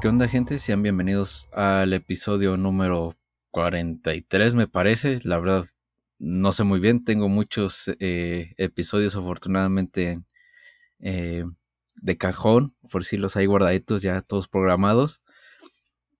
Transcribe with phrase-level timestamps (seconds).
[0.00, 0.60] ¿Qué onda gente?
[0.60, 3.16] Sean bienvenidos al episodio número
[3.50, 5.18] 43 me parece.
[5.24, 5.64] La verdad
[6.20, 10.22] no sé muy bien, tengo muchos eh, episodios afortunadamente
[11.00, 11.44] eh,
[11.96, 15.24] de cajón, por si los hay guardaditos ya todos programados.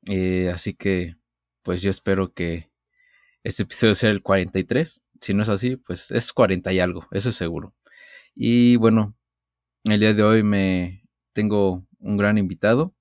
[0.07, 1.15] Eh, así que
[1.63, 2.73] pues yo espero que
[3.45, 5.05] este episodio sea el 43.
[5.21, 7.77] Si no es así, pues es 40 y algo, eso es seguro.
[8.35, 9.15] Y bueno,
[9.85, 12.93] el día de hoy me tengo un gran invitado.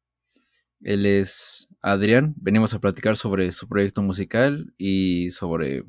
[0.81, 2.34] Él es Adrián.
[2.38, 5.84] Venimos a platicar sobre su proyecto musical y sobre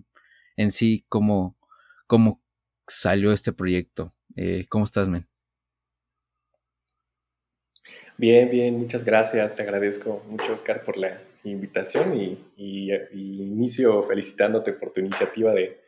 [0.56, 1.56] en sí cómo,
[2.06, 2.42] cómo
[2.86, 4.14] salió este proyecto.
[4.36, 5.26] Eh, ¿Cómo estás, men?
[8.16, 9.54] Bien, bien, muchas gracias.
[9.54, 12.38] Te agradezco mucho, Oscar, por la invitación y,
[13.12, 15.80] inicio felicitándote por tu iniciativa de,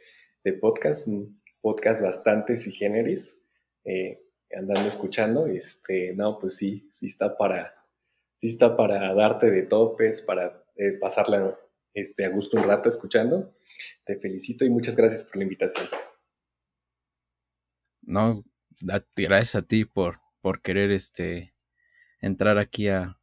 [0.60, 3.32] podcast, un podcast bastante si generis,
[3.84, 4.20] eh,
[4.56, 5.46] andando escuchando.
[5.46, 7.74] Este, no, pues sí, sí está para,
[8.40, 11.58] sí está para darte de topes, para eh, pasarla
[11.94, 13.54] este, a gusto un rato escuchando.
[14.04, 15.86] Te felicito y muchas gracias por la invitación.
[18.02, 18.44] No,
[19.14, 21.54] gracias a ti por, por querer este,
[22.20, 23.18] entrar aquí a,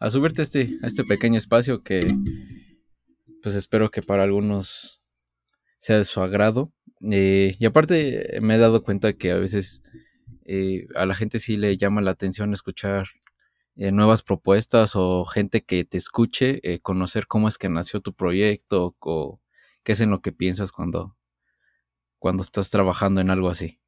[0.00, 2.00] a subirte a este, a este pequeño espacio que
[3.42, 5.00] pues espero que para algunos
[5.78, 6.72] sea de su agrado.
[7.10, 9.82] Eh, y aparte me he dado cuenta que a veces
[10.44, 13.06] eh, a la gente sí le llama la atención escuchar
[13.76, 18.12] eh, nuevas propuestas o gente que te escuche, eh, conocer cómo es que nació tu
[18.14, 19.40] proyecto o
[19.82, 21.16] qué es en lo que piensas cuando,
[22.18, 23.80] cuando estás trabajando en algo así.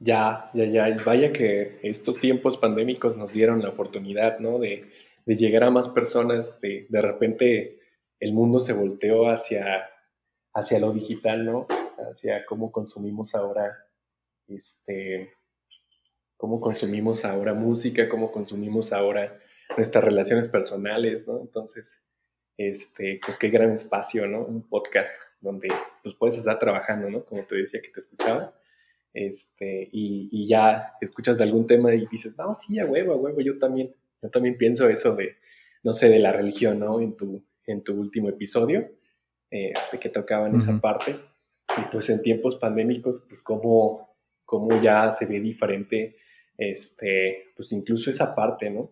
[0.00, 0.96] Ya, ya, ya.
[1.04, 4.58] Vaya que estos tiempos pandémicos nos dieron la oportunidad, ¿no?
[4.58, 4.88] De,
[5.26, 6.60] de llegar a más personas.
[6.60, 7.80] De, de repente
[8.20, 9.88] el mundo se volteó hacia,
[10.54, 11.66] hacia lo digital, ¿no?
[12.10, 13.76] Hacia cómo consumimos ahora
[14.46, 15.32] este,
[16.38, 19.38] cómo consumimos ahora música, cómo consumimos ahora
[19.76, 21.40] nuestras relaciones personales, ¿no?
[21.40, 22.00] Entonces,
[22.56, 24.44] este, pues qué gran espacio, ¿no?
[24.44, 25.68] Un podcast donde
[26.02, 27.24] pues puedes estar trabajando, ¿no?
[27.24, 28.54] Como te decía que te escuchaba,
[29.12, 33.40] este, y, ya escuchas de algún tema y dices, no, sí, a huevo, a huevo,
[33.40, 35.36] yo también, yo también pienso eso de,
[35.82, 37.00] no sé, de la religión, ¿no?
[37.00, 38.88] En tu, en tu último episodio,
[39.50, 41.16] eh, de que tocaban esa parte,
[41.76, 46.16] y pues en tiempos pandémicos, pues cómo, cómo ya se ve diferente
[46.58, 48.90] este, pues incluso esa parte, ¿no?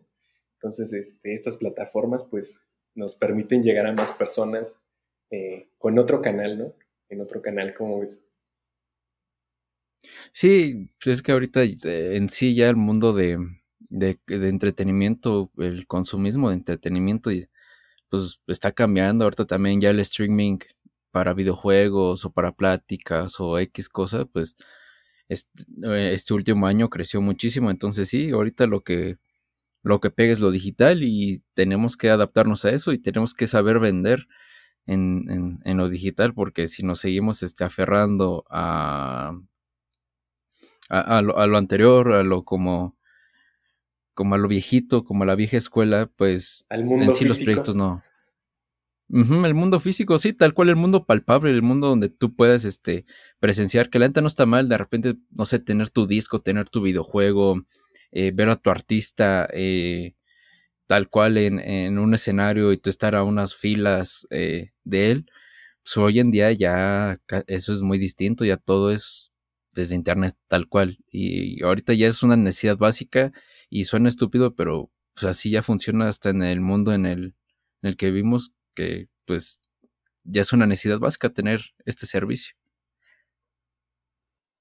[0.55, 2.59] Entonces, este, estas plataformas, pues,
[2.95, 4.73] nos permiten llegar a más personas
[5.31, 6.73] eh, con otro canal, ¿no?
[7.09, 8.25] En otro canal, como ves.
[10.33, 13.39] Sí, pues es que ahorita eh, en sí ya el mundo de,
[13.89, 17.31] de, entretenimiento, el consumismo de entretenimiento,
[18.09, 19.25] pues está cambiando.
[19.25, 20.59] Ahorita también ya el streaming
[21.11, 24.57] para videojuegos o para pláticas o X cosas, pues
[25.29, 27.71] eh, este, último año creció muchísimo.
[27.71, 29.19] Entonces sí, ahorita lo que,
[29.83, 33.47] lo que pega es lo digital y tenemos que adaptarnos a eso y tenemos que
[33.47, 34.27] saber vender
[34.87, 39.33] en, en, lo digital porque si nos seguimos este, aferrando a,
[40.89, 42.97] a, lo, a, lo, anterior, a lo como,
[44.15, 48.03] como a lo viejito, como a la vieja escuela, pues en sí los proyectos no
[49.09, 53.07] el mundo físico, sí, tal cual el mundo palpable, el mundo donde tú puedes este,
[53.39, 56.69] presenciar que la neta no está mal, de repente, no sé, tener tu disco, tener
[56.69, 57.67] tu videojuego,
[58.13, 60.15] eh, ver a tu artista eh,
[60.87, 65.27] tal cual en, en, un escenario y tú estar a unas filas eh, de él.
[65.85, 69.33] Pues hoy en día ya eso es muy distinto, ya todo es
[69.73, 70.99] desde internet tal cual.
[71.11, 73.33] Y ahorita ya es una necesidad básica
[73.71, 77.35] y suena estúpido, pero pues así ya funciona hasta en el mundo en el,
[77.83, 79.61] en el que vivimos que pues
[80.23, 82.55] ya es una necesidad básica tener este servicio.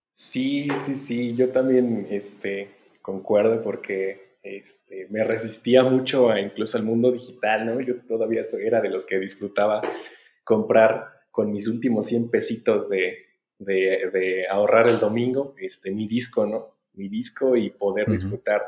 [0.09, 2.69] Sí, sí, sí, yo también este,
[3.01, 7.81] concuerdo porque este, me resistía mucho a incluso al mundo digital, ¿no?
[7.81, 9.81] Yo todavía era de los que disfrutaba
[10.43, 13.25] comprar con mis últimos 100 pesitos de,
[13.59, 16.77] de, ahorrar el domingo, este, mi disco, ¿no?
[16.93, 18.61] Mi disco y poder disfrutar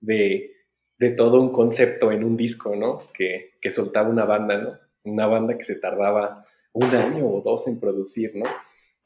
[0.00, 0.55] de,
[0.98, 3.02] de todo un concepto en un disco, ¿no?
[3.12, 4.78] Que, que soltaba una banda, ¿no?
[5.04, 8.46] Una banda que se tardaba un año o dos en producir, ¿no?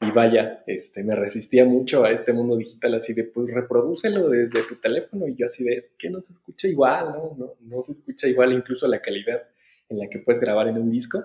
[0.01, 4.63] Y vaya, este, me resistía mucho a este mundo digital así de, pues reprodúcelo desde
[4.63, 7.35] tu teléfono y yo así de, que no se escucha igual, ¿no?
[7.37, 9.43] No, no se escucha igual incluso la calidad
[9.89, 11.23] en la que puedes grabar en un disco,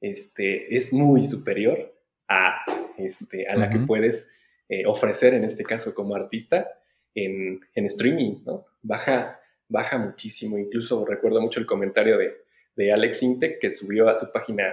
[0.00, 1.92] este, es muy superior
[2.28, 2.64] a,
[2.96, 4.30] este, a la que puedes
[4.68, 6.68] eh, ofrecer en este caso como artista
[7.14, 8.66] en, en streaming, ¿no?
[8.82, 10.58] Baja, baja muchísimo.
[10.58, 12.46] Incluso recuerdo mucho el comentario de,
[12.76, 14.64] de Alex Intec que subió a su página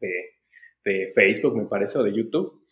[0.00, 0.34] de,
[0.84, 2.62] de, Facebook, me parece, o de YouTube,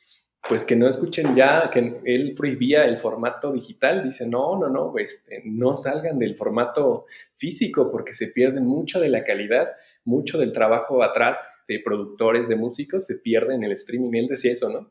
[0.48, 4.96] pues que no escuchen ya, que él prohibía el formato digital, dice, no, no, no,
[4.98, 7.06] este, no salgan del formato
[7.36, 9.70] físico porque se pierden mucho de la calidad,
[10.04, 14.52] mucho del trabajo atrás de productores, de músicos, se pierde en el streaming, él decía
[14.52, 14.90] eso, ¿no?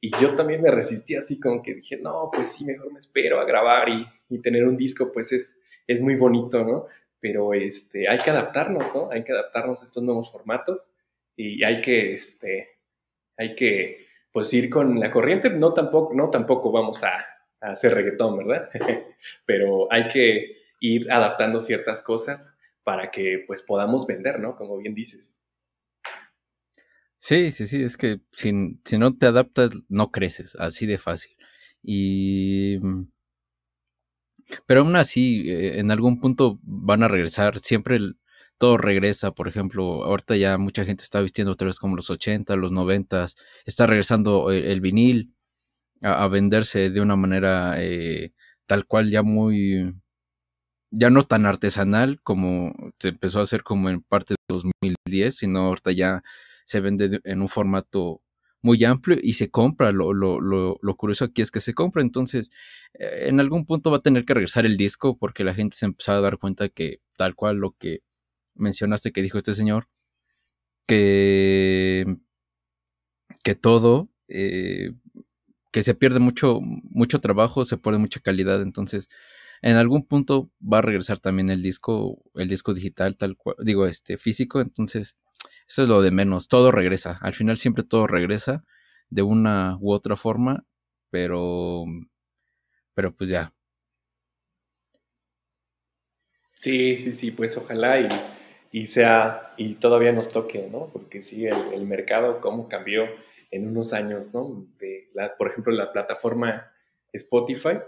[0.00, 3.40] Y yo también me resistí así como que dije, no, pues sí, mejor me espero
[3.40, 5.56] a grabar y, y tener un disco, pues es,
[5.86, 6.86] es muy bonito, ¿no?
[7.20, 9.10] Pero este, hay que adaptarnos, ¿no?
[9.10, 10.90] Hay que adaptarnos a estos nuevos formatos
[11.36, 12.78] y hay que, este,
[13.36, 17.24] hay que pues ir con la corriente, no tampoco, no tampoco vamos a,
[17.58, 18.68] hacer reggaetón, ¿verdad?
[19.46, 22.54] Pero hay que ir adaptando ciertas cosas
[22.84, 24.56] para que pues podamos vender, ¿no?
[24.56, 25.34] Como bien dices.
[27.18, 31.34] Sí, sí, sí, es que si, si no te adaptas, no creces, así de fácil.
[31.82, 32.78] Y...
[34.66, 38.18] Pero aún así, eh, en algún punto van a regresar, siempre el,
[38.58, 42.56] todo regresa, por ejemplo, ahorita ya mucha gente está vistiendo otra vez como los 80,
[42.56, 43.26] los 90,
[43.66, 45.34] está regresando el, vinil
[46.02, 48.32] a, venderse de una manera eh,
[48.66, 49.94] tal cual ya muy,
[50.90, 55.60] ya no tan artesanal como se empezó a hacer como en parte de 2010, sino
[55.66, 56.22] ahorita ya
[56.64, 58.22] se vende en un formato
[58.66, 59.92] muy amplio y se compra.
[59.92, 62.02] Lo, lo, lo, lo, curioso aquí es que se compra.
[62.02, 62.50] Entonces,
[62.94, 65.86] eh, en algún punto va a tener que regresar el disco porque la gente se
[65.86, 68.00] empezó a dar cuenta que tal cual lo que
[68.54, 69.88] mencionaste que dijo este señor,
[70.86, 72.16] que,
[73.44, 74.92] que todo, eh,
[75.72, 79.08] que se pierde mucho, mucho trabajo, se pierde mucha calidad, entonces
[79.62, 83.86] en algún punto va a regresar también el disco, el disco digital, tal cual, digo,
[83.86, 85.16] este, físico, entonces
[85.68, 88.64] eso es lo de menos, todo regresa, al final siempre todo regresa
[89.10, 90.64] de una u otra forma,
[91.10, 91.84] pero,
[92.94, 93.52] pero pues ya.
[96.54, 98.08] Sí, sí, sí, pues ojalá y
[98.76, 100.90] y sea, y todavía nos toque, ¿no?
[100.92, 103.06] Porque sí, el, mercado, cómo cambió
[103.50, 104.66] en unos años, ¿no?
[104.78, 106.70] De la, por ejemplo, la plataforma
[107.10, 107.78] Spotify,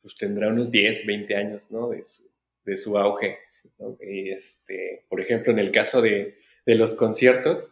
[0.00, 1.88] pues tendrá unos 10, 20 años, ¿no?
[1.88, 2.30] De su,
[2.64, 3.38] de su auge,
[3.80, 3.96] ¿no?
[4.00, 7.68] este, por ejemplo, en el caso de, de los conciertos,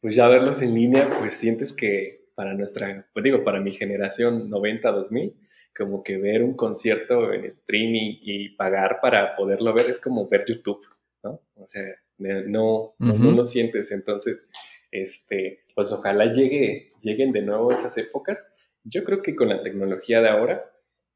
[0.00, 4.48] pues ya verlos en línea, pues sientes que para nuestra, pues digo, para mi generación
[4.50, 5.34] 90-2000,
[5.76, 10.44] como que ver un concierto en streaming y pagar para poderlo ver es como ver
[10.46, 10.84] YouTube,
[11.22, 11.40] ¿no?
[11.54, 11.82] O sea,
[12.18, 13.90] no, no, lo sientes.
[13.90, 14.48] Entonces,
[14.90, 18.46] este, pues ojalá llegue, lleguen de nuevo esas épocas.
[18.84, 20.64] Yo creo que con la tecnología de ahora,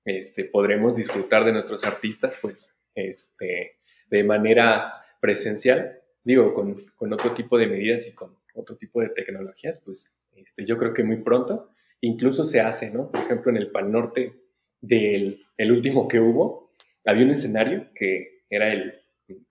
[0.04, 3.78] este, podremos disfrutar de nuestros artistas, pues, este,
[4.10, 9.08] de manera presencial, digo, con, con, otro tipo de medidas y con otro tipo de
[9.10, 11.70] tecnologías, pues, este, yo creo que muy pronto,
[12.00, 13.10] incluso se hace, ¿no?
[13.10, 14.34] Por ejemplo, en el Pal Norte
[14.80, 16.72] del el último que hubo,
[17.04, 19.00] había un escenario que era el,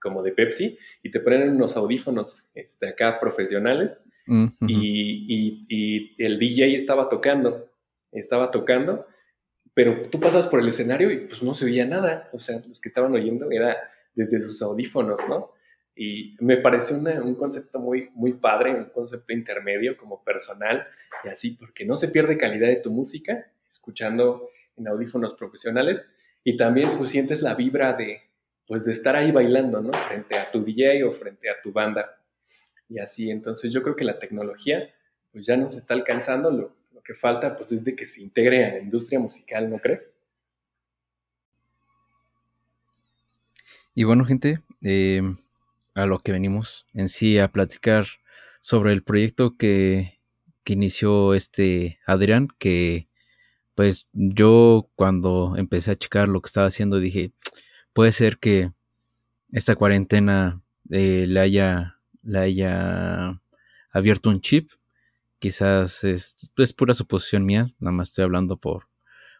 [0.00, 4.00] como de Pepsi y te ponen unos audífonos este, acá profesionales
[4.60, 7.68] y, y, el DJ estaba tocando,
[8.12, 9.06] estaba tocando,
[9.74, 12.80] pero tú pasas por el escenario y pues no se veía nada, o sea, los
[12.80, 13.76] que estaban oyendo era
[14.14, 15.50] desde sus audífonos, ¿no?
[15.94, 20.86] Y me pareció un concepto muy, muy padre, un concepto intermedio como personal
[21.24, 26.06] y así, porque no se pierde calidad de tu música escuchando en audífonos profesionales
[26.44, 28.20] y también pues sientes la vibra de,
[28.66, 29.92] pues de estar ahí bailando, ¿no?
[30.08, 32.18] Frente a tu DJ o frente a tu banda.
[32.88, 34.92] Y así, entonces yo creo que la tecnología
[35.32, 38.74] pues ya nos está alcanzando, lo, que falta pues es de que se integre a
[38.74, 40.08] la industria musical, ¿no crees?
[43.94, 45.36] Y bueno, gente, em,
[45.94, 48.06] a lo que venimos en sí a platicar
[48.60, 50.20] sobre el proyecto que,
[50.64, 53.08] que inició este Adrián, que
[53.74, 57.32] pues yo cuando empecé a checar lo que estaba haciendo dije,
[57.92, 58.72] puede ser que
[59.50, 63.40] esta cuarentena eh, le, haya, le haya
[63.90, 64.70] abierto un chip.
[65.38, 68.88] Quizás es, pura suposición mía, nada más estoy hablando por,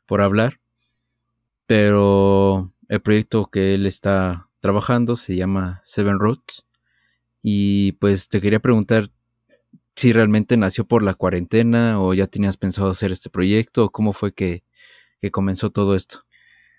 [0.06, 0.60] por hablar.
[1.66, 6.66] Pero el proyecto que él está trabajando se llama Seven Roots.
[7.42, 9.10] Y pues te quería preguntar
[9.96, 14.14] si realmente nació por la cuarentena o ya tenías pensado hacer este proyecto o cómo
[14.14, 14.62] fue que,
[15.20, 16.24] que comenzó todo esto.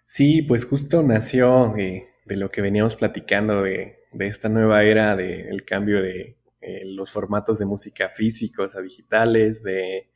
[0.05, 6.01] Sí, pues justo nació de, lo que veníamos platicando, de, esta nueva era del cambio
[6.01, 10.07] de eh, los formatos de música físicos a digitales, de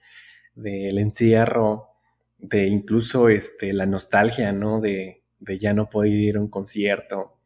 [0.57, 1.91] del encierro,
[2.39, 4.81] de incluso este, la nostalgia, ¿no?
[4.81, 7.37] De, ya no poder ir a un concierto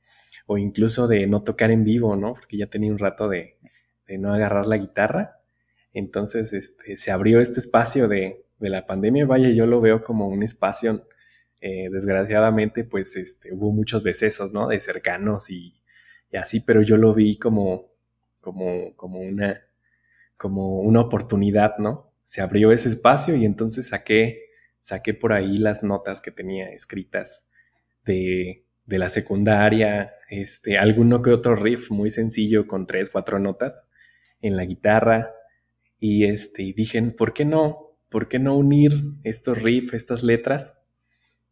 [0.51, 2.33] o incluso de no tocar en vivo, ¿no?
[2.33, 3.57] Porque ya tenía un rato de,
[4.19, 5.39] no agarrar la guitarra.
[5.93, 9.25] Entonces este, se abrió este espacio de, la pandemia.
[9.25, 11.07] Vaya, yo lo veo como un espacio
[11.61, 14.67] eh, desgraciadamente, pues este, hubo muchos decesos, ¿no?
[14.67, 15.73] De cercanos y,
[16.37, 17.87] así, pero yo lo vi como,
[18.41, 19.61] como, como, una,
[20.37, 22.11] como una oportunidad, ¿no?
[22.31, 27.49] se abrió ese espacio y entonces saqué, saqué por ahí las notas que tenía escritas
[28.05, 33.87] de, de la secundaria, este, alguno que otro riff muy sencillo con tres, cuatro notas
[34.41, 35.31] en la guitarra
[35.97, 37.97] y este, dije, ¿por qué no?
[38.09, 38.91] ¿Por qué no unir
[39.23, 40.77] estos riffs, estas letras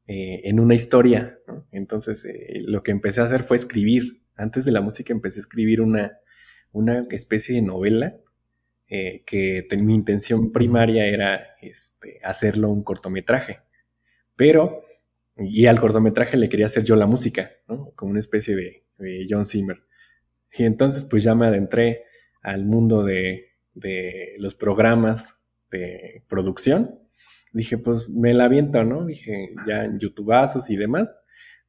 [0.05, 1.39] eh, en una historia?
[1.71, 4.21] Entonces eh, lo que empecé a hacer fue escribir.
[4.35, 6.19] Antes de la música empecé a escribir una,
[6.73, 8.17] una especie de novela
[8.89, 13.59] eh, que mi intención primaria era este, hacerlo un cortometraje.
[14.35, 14.81] Pero,
[15.39, 17.51] y al cortometraje le quería hacer yo la música,
[17.95, 19.77] como una especie de, de John Zimmer.
[20.51, 22.03] Y entonces pues ya me adentré
[22.41, 25.33] al mundo de, de los programas
[25.71, 26.99] de producción.
[27.51, 29.05] Dije, pues me la aviento, ¿no?
[29.05, 31.19] Dije, ya en YouTubeazos y demás,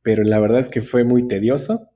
[0.03, 1.91] pero la verdad es que fue muy tedioso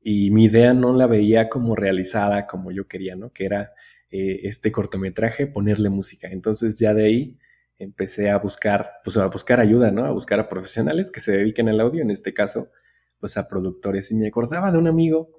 [0.00, 3.32] y mi idea no la veía como realizada como yo quería, ¿no?
[3.32, 3.72] Que era
[4.10, 6.28] eh, este cortometraje, ponerle música.
[6.28, 7.38] Entonces ya de ahí
[7.78, 10.04] empecé a buscar, pues a buscar ayuda, ¿no?
[10.04, 12.70] A buscar a profesionales que se dediquen al audio, en este caso,
[13.18, 14.10] pues a productores.
[14.10, 15.30] Y me acordaba de un amigo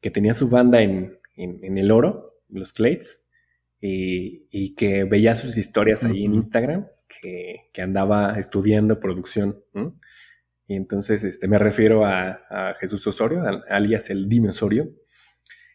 [0.00, 3.28] que tenía su banda en, en el oro, los Clades,
[3.80, 9.62] y, que veía sus historias ahí en Instagram, que, andaba estudiando producción.
[10.66, 14.90] Y entonces este, me refiero a, Jesús Osorio, alias el Dime Osorio.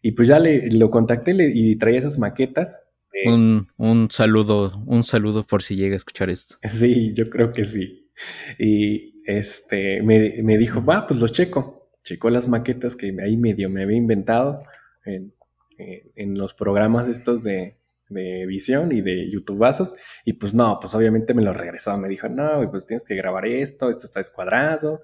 [0.01, 2.83] Y pues ya le, lo contacté y traía esas maquetas.
[3.25, 6.57] Un, un, saludo, un saludo por si llega a escuchar esto.
[6.63, 8.11] Sí, yo creo que sí.
[8.59, 11.89] Y este me, me dijo, va, pues lo checo.
[12.03, 14.63] Checó las maquetas que ahí medio me había inventado
[15.05, 15.33] en,
[15.77, 17.77] en los programas estos de,
[18.09, 19.95] de visión y de YouTubeazos.
[20.23, 21.97] Y pues no, pues obviamente me lo regresó.
[21.97, 25.01] Me dijo, no, pues tienes que grabar esto, esto está descuadrado,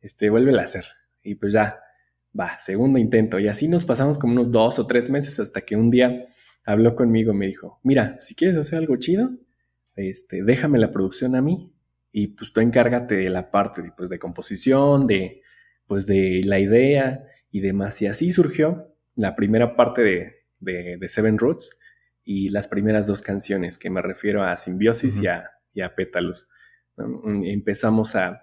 [0.00, 0.84] este, vuelve a hacer.
[1.22, 1.80] Y pues ya,
[2.38, 3.38] va, segundo intento.
[3.38, 6.26] Y así nos pasamos como unos dos o tres meses hasta que un día
[6.68, 9.30] habló conmigo y me dijo, mira, si quieres hacer algo chido,
[9.96, 11.72] este, déjame la producción a mí
[12.12, 15.40] y pues tú encárgate de la parte de, pues, de composición, de,
[15.86, 18.02] pues de la idea y demás.
[18.02, 21.78] Y así surgió la primera parte de, de, de Seven Roots
[22.22, 26.50] y las primeras dos canciones, que me refiero a Simbiosis y, a, Pétalos.
[26.98, 28.42] Mm, empezamos a,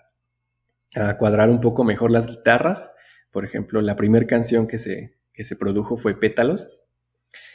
[1.20, 2.92] cuadrar un poco mejor las guitarras.
[3.30, 6.82] Por ejemplo, la primera canción que se, que se produjo fue Pétalos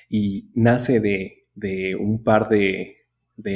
[0.08, 2.96] y nace de, un par de,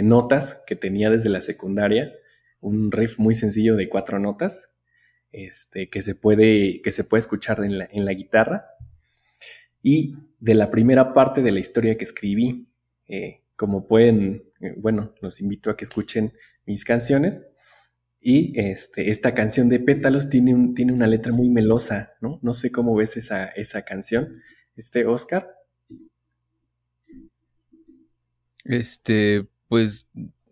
[0.02, 2.12] notas que tenía desde la secundaria,
[2.60, 4.74] un riff muy sencillo de cuatro notas,
[5.32, 8.66] este, que, se puede, que se puede escuchar en la, en la guitarra
[9.82, 12.68] y de la primera parte de la historia que escribí.
[13.06, 16.32] Eh, como pueden, eh, bueno, los invito a que escuchen
[16.66, 17.42] mis canciones.
[18.20, 22.40] Y este, esta canción de Pétalos tiene, un, tiene una letra muy melosa, ¿no?
[22.42, 24.40] No sé cómo ves esa, esa canción,
[24.76, 25.54] este Oscar.
[28.64, 30.08] Este, pues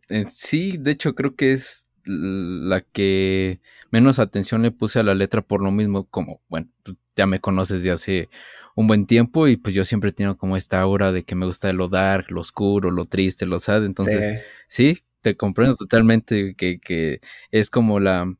[0.09, 5.15] eh, sí, de hecho creo que es la que menos atención le puse a la
[5.15, 8.29] letra por lo mismo, como, bueno, pues, ya me conoces de hace
[8.75, 11.47] un buen tiempo y pues yo siempre he tenido como esta aura de que me
[11.47, 13.85] gusta lo dark, lo oscuro, lo triste, lo sad.
[13.85, 18.35] Entonces, sí, te comprendo totalmente que, que, es como la,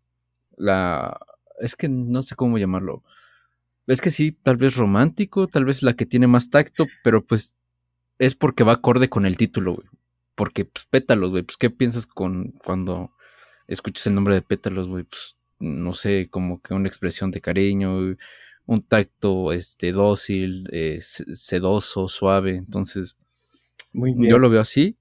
[0.57, 1.21] la,
[1.61, 3.05] es que no sé cómo llamarlo.
[3.87, 7.57] Es que sí, tal vez romántico, tal vez la que tiene más tacto, pero pues
[8.23, 9.89] es porque va acorde con el título, güey.
[10.37, 11.43] Porque, pues, pétalos, güey.
[11.43, 13.11] Pues, ¿qué piensas con cuando
[13.67, 15.03] escuchas el nombre de pétalos, güey?
[15.03, 18.17] Pues, no sé, como que una expresión de cariño,
[18.67, 22.55] un tacto este, dócil, eh, sedoso, suave.
[22.55, 23.17] Entonces,
[23.93, 24.97] Muy yo lo veo así.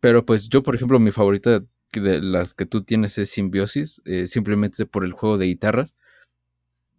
[0.00, 4.26] pero pues yo, por ejemplo, mi favorita de las que tú tienes es Simbiosis, eh,
[4.26, 5.94] simplemente por el juego de guitarras.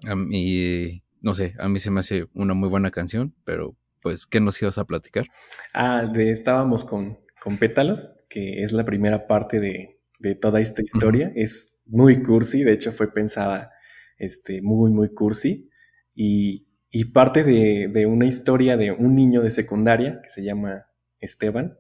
[0.04, 4.26] A mí, no sé, a mí se me hace una muy buena canción, pero pues,
[4.26, 5.26] ¿qué nos ibas a platicar?
[5.74, 10.82] Ah, de, estábamos con, con Pétalos, que es la primera parte de, de toda esta
[10.82, 11.32] historia.
[11.36, 13.72] Es muy cursi, de hecho fue pensada
[14.18, 15.70] este, muy, muy cursi.
[16.14, 16.66] Y,
[17.14, 20.88] parte de, una historia de un niño de secundaria que se llama
[21.20, 21.78] Esteban,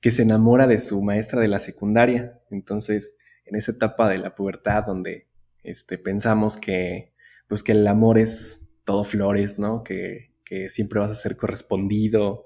[0.00, 2.40] que se enamora de su maestra de la secundaria.
[2.50, 5.26] Entonces, en esa etapa de la pubertad donde
[5.64, 7.12] este, pensamos que,
[7.48, 9.82] pues, que el amor es todo flores, ¿no?
[9.82, 10.30] Que,
[10.68, 12.44] siempre vas a ser correspondido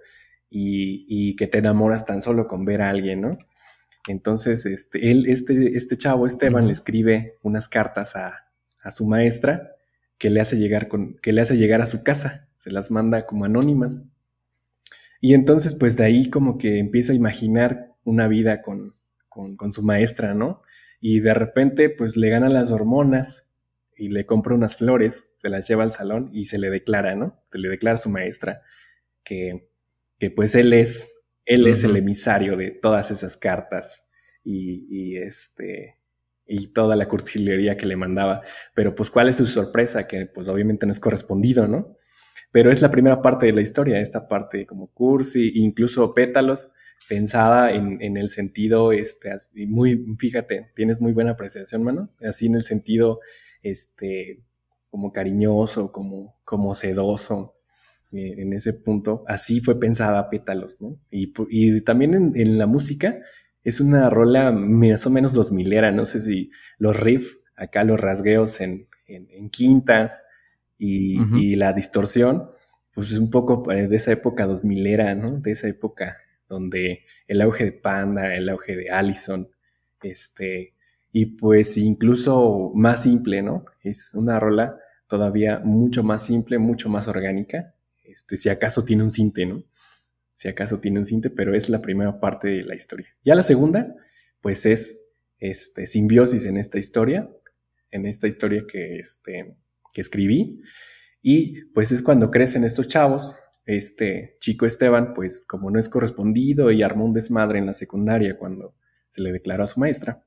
[0.48, 3.38] y, que te enamoras tan solo con ver a alguien, ¿no?
[4.08, 8.48] Entonces, este, él, este, este chavo, Esteban, le escribe unas cartas a,
[8.82, 9.76] a su maestra
[10.18, 13.26] que le hace llegar con, que le hace llegar a su casa, se las manda
[13.26, 14.02] como anónimas.
[15.20, 18.94] Y entonces, pues de ahí como que empieza a imaginar una vida con,
[19.28, 20.62] con, su maestra, ¿no?
[21.00, 23.46] Y de repente, pues le ganan las hormonas
[24.00, 27.44] y le compra unas flores, se las lleva al salón y se le declara, ¿no?
[27.52, 28.62] Se le declara a su maestra
[29.22, 29.70] que,
[30.18, 34.08] que pues él es él es el emisario de todas esas cartas
[34.44, 35.96] y, este
[36.46, 38.42] y toda la curtilería que le mandaba.
[38.74, 40.06] Pero pues, ¿cuál es su sorpresa?
[40.06, 41.96] Que pues obviamente no es correspondido, ¿no?
[42.52, 46.70] Pero es la primera parte de la historia, esta parte como cursi, incluso pétalos,
[47.08, 52.46] pensada en, en el sentido, este, así, muy, fíjate, tienes muy buena apreciación, mano, así
[52.46, 53.20] en el sentido,
[53.62, 54.42] este,
[54.90, 57.56] como cariñoso, como, como sedoso,
[58.12, 60.98] eh, en ese punto, así fue pensada Pétalos, ¿no?
[61.10, 63.20] Y, y también en, en, la música
[63.62, 68.00] es una rola más o menos dos milera, no sé si los riffs, acá los
[68.00, 70.24] rasgueos en, en, quintas
[70.76, 72.48] y, y, la distorsión,
[72.94, 75.38] pues es un poco de esa época dos milera, ¿no?
[75.38, 76.16] De esa época
[76.48, 79.48] donde el auge de Panda, el auge de Allison,
[80.02, 80.74] este,
[81.12, 83.64] y pues incluso más simple, ¿no?
[83.82, 87.74] Es una rola todavía mucho más simple, mucho más orgánica,
[88.04, 89.64] este, si acaso tiene un cinte, ¿no?
[90.34, 93.08] Si acaso tiene un cinte, pero es la primera parte de la historia.
[93.24, 93.94] Ya la segunda,
[94.40, 97.30] pues es este, simbiosis en esta historia,
[97.90, 99.56] en esta historia que, este,
[99.92, 100.60] que escribí,
[101.22, 103.36] y pues es cuando crecen estos chavos,
[103.66, 108.38] este chico Esteban, pues como no es correspondido y armó un desmadre en la secundaria
[108.38, 108.74] cuando
[109.10, 110.24] se le declaró a su maestra,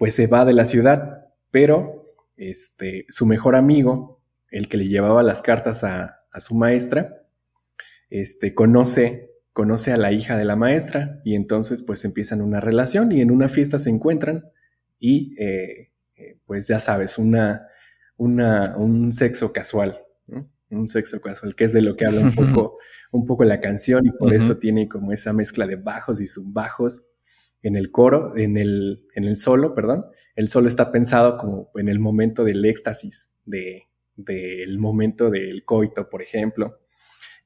[0.00, 2.04] pues se va de la ciudad, pero
[2.38, 7.26] este, su mejor amigo, el que le llevaba las cartas a, su maestra,
[8.08, 13.12] este, conoce, conoce a la hija de la maestra y entonces pues empiezan una relación
[13.12, 14.48] y en una fiesta se encuentran
[14.98, 17.66] y eh, eh, pues ya sabes, una,
[18.16, 20.00] una, un sexo casual,
[20.70, 22.78] un sexo casual, que es de lo que habla un poco,
[23.12, 27.04] un poco la canción y por eso tiene como esa mezcla de bajos y subbajos
[27.62, 30.06] en el coro, en el, en el solo, perdón.
[30.34, 33.84] El solo está pensado como en el momento del éxtasis, de,
[34.16, 36.78] del momento del coito, por ejemplo.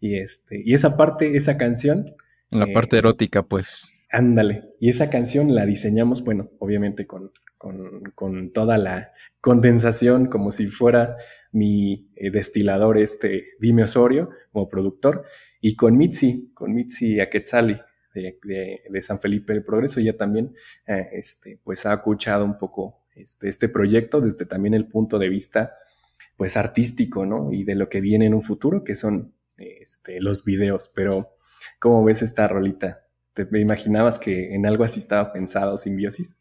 [0.01, 2.15] Y, este, y esa parte, esa canción...
[2.51, 3.93] La parte eh, erótica, pues.
[4.11, 4.65] Ándale.
[4.81, 10.67] Y esa canción la diseñamos, bueno, obviamente con, con, con toda la condensación, como si
[10.67, 11.17] fuera
[11.51, 15.25] mi eh, destilador, este Dime Osorio, como productor,
[15.61, 17.81] y con Mitzi, con Mitzi Aquetzali,
[18.15, 20.55] de, San Felipe del Progreso, ella también
[20.87, 25.29] eh, este, pues ha escuchado un poco este, este proyecto desde también el punto de
[25.29, 25.75] vista
[26.37, 27.53] pues artístico, ¿no?
[27.53, 30.91] Y de lo que viene en un futuro, que son este, los videos.
[30.95, 31.31] Pero,
[31.79, 32.99] ¿cómo ves esta rolita?
[33.33, 36.37] ¿Te imaginabas que en algo así estaba pensado Simbiosis?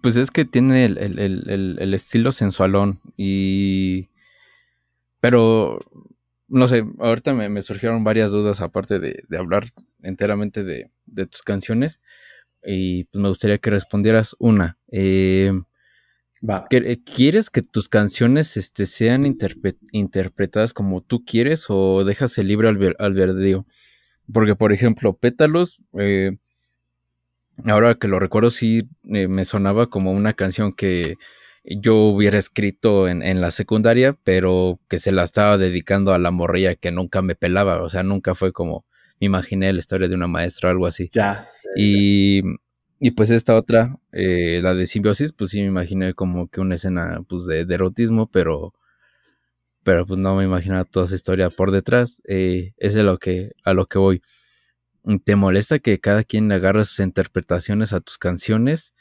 [0.00, 4.08] Pues es que tiene el, estilo sensualón y...
[5.20, 5.78] Pero,
[6.48, 9.66] no sé, ahorita me, surgieron varias dudas aparte de, hablar
[10.02, 10.90] enteramente de,
[11.26, 12.00] tus canciones
[12.64, 14.78] y pues me gustaría que respondieras una.
[14.90, 15.52] Eh,
[16.70, 19.22] eh, ¿Quieres que tus canciones este, sean
[19.92, 23.66] interpretadas como tú quieres o dejas el libre albedrío?
[24.32, 25.80] Porque, por ejemplo, Pétalos...
[25.98, 26.36] Eh,
[27.66, 31.16] ahora que lo recuerdo, sí eh, me sonaba como una canción que
[31.64, 36.74] yo hubiera escrito en, la secundaria, pero que se la estaba dedicando a la morrilla
[36.74, 37.82] que nunca me pelaba.
[37.82, 38.84] O sea, nunca fue como
[39.20, 41.08] me imaginé la historia de una maestra o algo así.
[41.12, 41.48] Ya.
[41.76, 42.42] Y,
[43.00, 46.74] y pues esta otra, eh, la de simbiosis, pues sí me imaginé como que una
[46.74, 48.74] escena pues de, erotismo, pero
[49.82, 52.22] pero pues no me imaginaba toda esa historia por detrás.
[52.26, 54.22] Eh, es lo que, a lo que voy.
[55.24, 58.94] ¿Te molesta que cada quien agarre sus interpretaciones a tus canciones?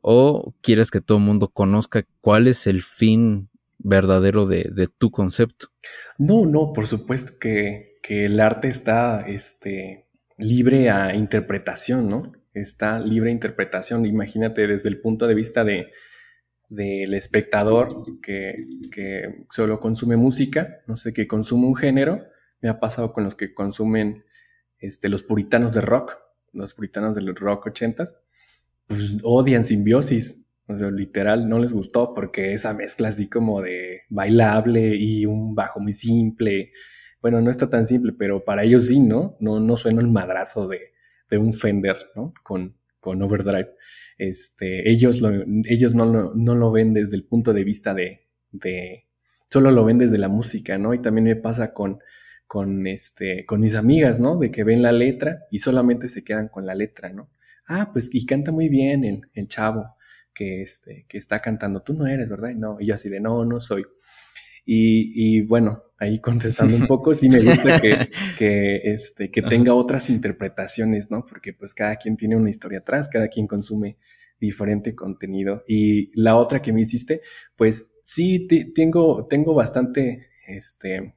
[0.00, 5.68] ¿O quieres que todo el mundo conozca cuál es el fin verdadero de, tu concepto?
[6.18, 10.06] No, no, por supuesto que, el arte está este,
[10.38, 12.32] libre a interpretación, ¿no?
[12.54, 14.06] Está libre a interpretación.
[14.06, 15.92] Imagínate desde el punto de vista de,
[16.68, 18.66] del espectador que,
[19.50, 22.24] solo consume música, no sé, que consume un género.
[22.60, 24.24] Me ha pasado con los que consumen
[24.78, 26.14] este, los puritanos de rock,
[26.52, 28.22] los puritanos del rock ochentas,
[28.88, 30.46] pues odian simbiosis.
[30.66, 35.54] O sea, literal, no les gustó porque esa mezcla así como de bailable y un
[35.54, 36.72] bajo muy simple.
[37.22, 39.36] Bueno, no está tan simple, pero para ellos sí, ¿no?
[39.40, 40.92] No, no suena el madrazo de,
[41.30, 42.34] de un Fender, ¿no?
[42.42, 43.70] Con, con overdrive.
[44.18, 45.30] Este, ellos lo,
[45.64, 49.06] ellos no lo, no lo ven desde el punto de vista de, de,
[49.50, 50.92] solo lo ven desde la música, ¿no?
[50.92, 52.00] Y también me pasa con,
[52.46, 54.38] con, este, con mis amigas, ¿no?
[54.38, 57.30] De que ven la letra y solamente se quedan con la letra, ¿no?
[57.68, 59.96] Ah, pues y canta muy bien el, el chavo
[60.34, 61.82] que, este, que está cantando.
[61.82, 62.54] Tú no eres, ¿verdad?
[62.54, 63.84] no, y yo así de, no, no soy.
[64.64, 69.74] Y, y bueno, ahí contestando un poco, sí me gusta que, que, este, que tenga
[69.74, 71.26] otras interpretaciones, ¿no?
[71.26, 73.98] Porque pues cada quien tiene una historia atrás, cada quien consume
[74.40, 75.64] diferente contenido.
[75.66, 77.22] Y la otra que me hiciste,
[77.56, 81.14] pues sí, tengo, tengo bastante, este,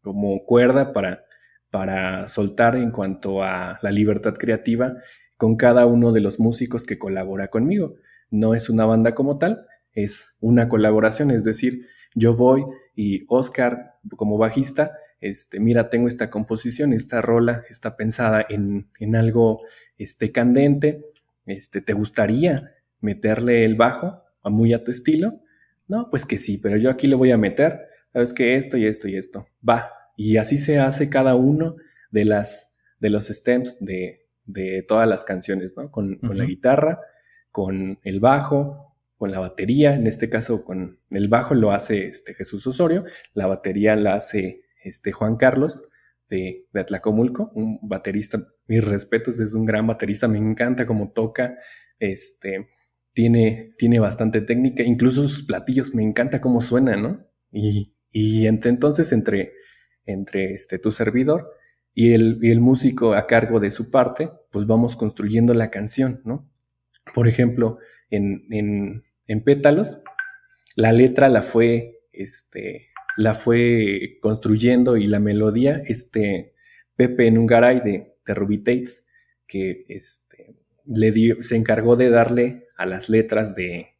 [0.00, 1.24] como cuerda para,
[1.70, 4.94] para soltar en cuanto a la libertad creativa
[5.36, 7.94] con cada uno de los músicos que colabora conmigo.
[8.30, 13.94] No es una banda como tal, es una colaboración, es decir, yo voy y Oscar
[14.16, 19.62] como bajista, este, mira, tengo esta composición, esta rola está pensada en, en algo
[19.96, 21.02] este, candente,
[21.46, 25.40] este, ¿te gustaría meterle el bajo muy a tu estilo?
[25.88, 27.80] No, pues que sí, pero yo aquí le voy a meter,
[28.12, 29.92] sabes que esto y esto y esto, va.
[30.16, 31.76] Y así se hace cada uno
[32.10, 35.90] de las de los stems de, de todas las canciones, ¿no?
[35.90, 37.00] Con, con, la guitarra,
[37.50, 42.34] con el bajo, con la batería, en este caso con el bajo lo hace este
[42.34, 45.88] Jesús Osorio, la batería la hace este Juan Carlos
[46.28, 51.56] de, de Atlacomulco, un baterista, mis respetos, es un gran baterista, me encanta cómo toca,
[51.98, 52.68] este,
[53.12, 57.26] tiene, tiene bastante técnica, incluso sus platillos, me encanta cómo suena, ¿no?
[57.52, 59.52] Y, y entre, entonces entre,
[60.04, 61.50] entre este, tu servidor
[61.94, 66.20] y el, y el músico a cargo de su parte, pues vamos construyendo la canción,
[66.24, 66.50] ¿no?
[67.14, 67.78] Por ejemplo,
[68.10, 70.02] en, en, en Pétalos,
[70.74, 76.54] la letra la fue, este, la fue construyendo y la melodía, este,
[76.96, 79.08] Pepe Nungaray de, de Ruby Tates,
[79.46, 83.94] que este, le dio, se encargó de darle a las letras de,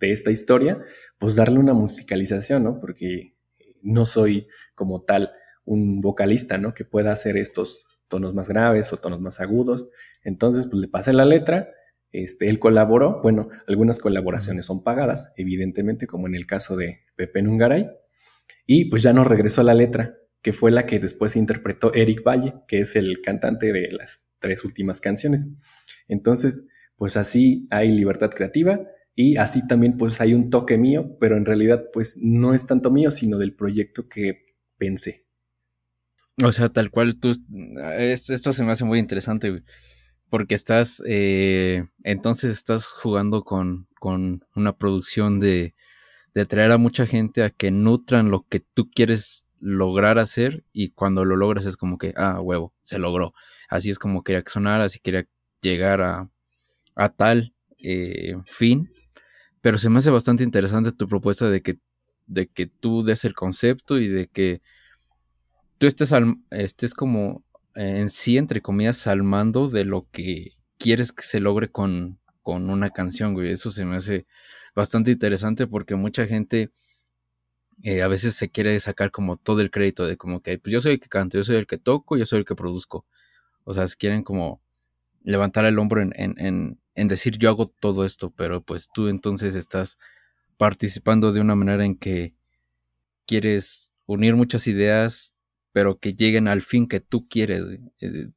[0.00, 0.82] de esta historia,
[1.18, 2.80] pues darle una musicalización, ¿no?
[2.80, 3.34] Porque
[3.82, 5.32] no soy como tal
[5.68, 6.74] un vocalista, ¿no?
[6.74, 9.88] Que pueda hacer estos tonos más graves o tonos más agudos.
[10.22, 11.68] Entonces, pues le pasé la letra,
[12.10, 17.42] este, él colaboró, bueno, algunas colaboraciones son pagadas, evidentemente, como en el caso de Pepe
[17.42, 17.90] Nungaray,
[18.66, 22.54] y pues ya nos regresó la letra, que fue la que después interpretó Eric Valle,
[22.66, 25.48] que es el cantante de las tres últimas canciones.
[26.06, 26.64] Entonces,
[26.96, 28.80] pues así hay libertad creativa
[29.14, 32.90] y así también pues hay un toque mío, pero en realidad pues no es tanto
[32.90, 34.46] mío, sino del proyecto que
[34.78, 35.27] pensé.
[36.44, 37.34] O sea, tal cual tú,
[37.98, 39.62] esto se me hace muy interesante,
[40.30, 45.74] porque estás, eh, entonces estás jugando con, con una producción de,
[46.34, 50.90] de atraer a mucha gente a que nutran lo que tú quieres lograr hacer y
[50.90, 53.34] cuando lo logras es como que, ah, huevo, se logró.
[53.68, 55.26] Así es como quería que sonara, así quería
[55.60, 56.30] llegar a,
[56.94, 58.92] a tal eh, fin.
[59.60, 61.78] Pero se me hace bastante interesante tu propuesta de que,
[62.26, 64.62] de que tú des el concepto y de que
[65.78, 71.12] tú estés, al, estés como en sí, entre comillas, al mando de lo que quieres
[71.12, 73.52] que se logre con, con una canción, güey.
[73.52, 74.26] Eso se me hace
[74.74, 76.70] bastante interesante porque mucha gente
[77.82, 80.80] eh, a veces se quiere sacar como todo el crédito de como que pues yo
[80.80, 83.06] soy el que canto, yo soy el que toco, yo soy el que produzco.
[83.64, 84.60] O sea, se quieren como
[85.22, 89.54] levantar el hombro en, en, en, decir yo hago todo esto, pero pues tú entonces
[89.54, 89.98] estás
[90.56, 92.34] participando de una manera en que
[93.26, 95.34] quieres unir muchas ideas,
[95.78, 97.62] pero que lleguen al fin que tú quieres,
[98.00, 98.30] eh,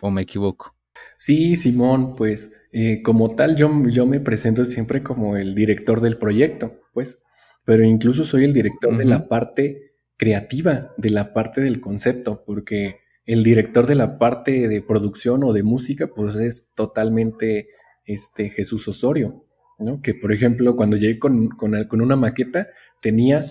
[0.00, 0.76] o me equivoco.
[1.18, 6.18] Sí, Simón, pues eh, como tal yo, yo me presento siempre como el director del
[6.18, 7.20] proyecto, pues,
[7.64, 13.00] pero incluso soy el director de la parte creativa, de la parte del concepto, porque
[13.26, 17.70] el director de la parte de producción o de música, pues es totalmente
[18.04, 19.46] este Jesús Osorio,
[19.80, 20.00] ¿no?
[20.00, 22.68] Que por ejemplo, cuando llegué con, con, con una maqueta,
[23.02, 23.44] tenía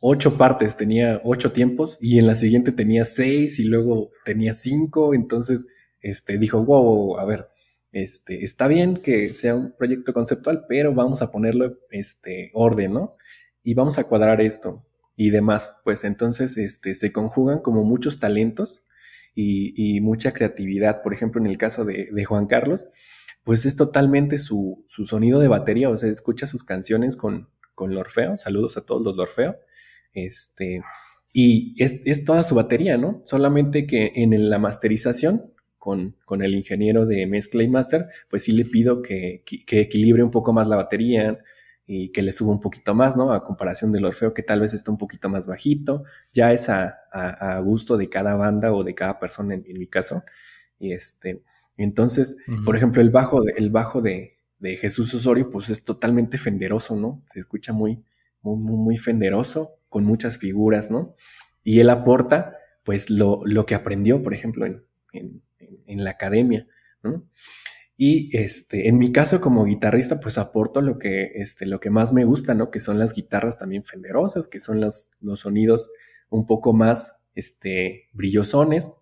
[0.00, 5.14] ocho partes, tenía ocho tiempos, y en la siguiente tenía seis, y luego tenía cinco,
[5.14, 5.66] entonces
[6.00, 7.48] este, dijo, wow, a ver,
[7.92, 13.16] este, está bien que sea un proyecto conceptual, pero vamos a ponerlo este, orden, ¿no?
[13.62, 14.84] Y vamos a cuadrar esto
[15.16, 15.80] y demás.
[15.82, 18.84] Pues entonces este, se conjugan como muchos talentos
[19.34, 21.02] y, mucha creatividad.
[21.02, 22.86] Por ejemplo, en el caso de, Juan Carlos,
[23.44, 28.36] pues es totalmente su, sonido de batería, o sea, escucha sus canciones con, con Lorfeo,
[28.36, 29.56] saludos a todos los Lorfeo,
[30.16, 30.82] este,
[31.32, 33.22] y es, es toda su batería, ¿no?
[33.24, 35.52] Solamente que en la masterización
[36.26, 40.52] con, el ingeniero de mezcla y master, pues sí le pido que, equilibre un poco
[40.52, 41.38] más la batería
[41.86, 43.30] y que le suba un poquito más, ¿no?
[43.32, 46.02] A comparación del Orfeo, que tal vez está un poquito más bajito.
[46.32, 46.98] Ya es a,
[47.64, 50.24] gusto de cada banda o de cada persona, en, mi caso.
[50.80, 51.44] Y este,
[51.76, 56.96] entonces, por ejemplo, el bajo, de, el bajo de, Jesús Osorio, pues es totalmente fenderoso,
[56.96, 57.22] ¿no?
[57.26, 58.02] Se escucha muy,
[58.42, 61.14] muy, muy fenderoso, con muchas figuras, ¿no?
[61.64, 66.66] Y él aporta, pues, lo, lo que aprendió, por ejemplo, en, en, la academia,
[67.02, 67.28] ¿no?
[67.96, 72.12] Y este, en mi caso como guitarrista, pues aporto lo que, este, lo que más
[72.12, 72.70] me gusta, ¿no?
[72.70, 75.90] Que son las guitarras también fenderosas, que son los, los sonidos
[76.28, 78.92] un poco más este, brillosones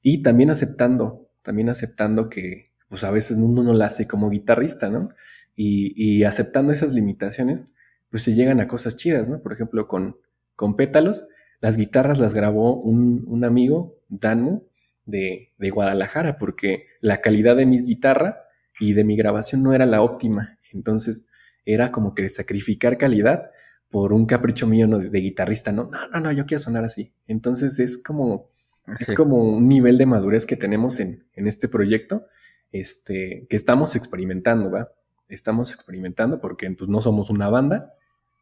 [0.00, 4.88] y también aceptando, también aceptando que pues a veces uno no la hace como guitarrista,
[4.90, 5.08] ¿no?
[5.56, 7.72] Y, y, aceptando esas limitaciones,
[8.10, 9.42] pues se llegan a cosas chidas, ¿no?
[9.42, 10.18] Por ejemplo, con,
[10.56, 11.26] con Pétalos,
[11.60, 14.64] las guitarras las grabó un, un amigo, Danmu,
[15.04, 18.42] de, de Guadalajara, porque la calidad de mi guitarra
[18.80, 20.58] y de mi grabación no era la óptima.
[20.72, 21.26] Entonces
[21.64, 23.50] era como que sacrificar calidad
[23.90, 25.88] por un capricho mío de, guitarrista, ¿no?
[25.90, 27.12] No, no, no, yo quiero sonar así.
[27.26, 28.50] Entonces es como,
[28.98, 32.26] es como un nivel de madurez que tenemos en, en este proyecto,
[32.72, 34.90] este, que estamos experimentando, ¿va?
[35.28, 37.94] Estamos experimentando porque pues, no somos una banda,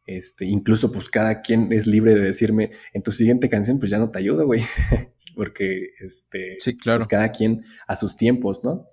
[0.05, 3.97] este, incluso pues cada quien es libre de decirme, en tu siguiente canción pues ya
[3.97, 4.61] no te ayudo, güey,
[5.35, 6.99] porque este, sí, claro.
[6.99, 8.87] Pues, cada quien a sus tiempos, ¿no?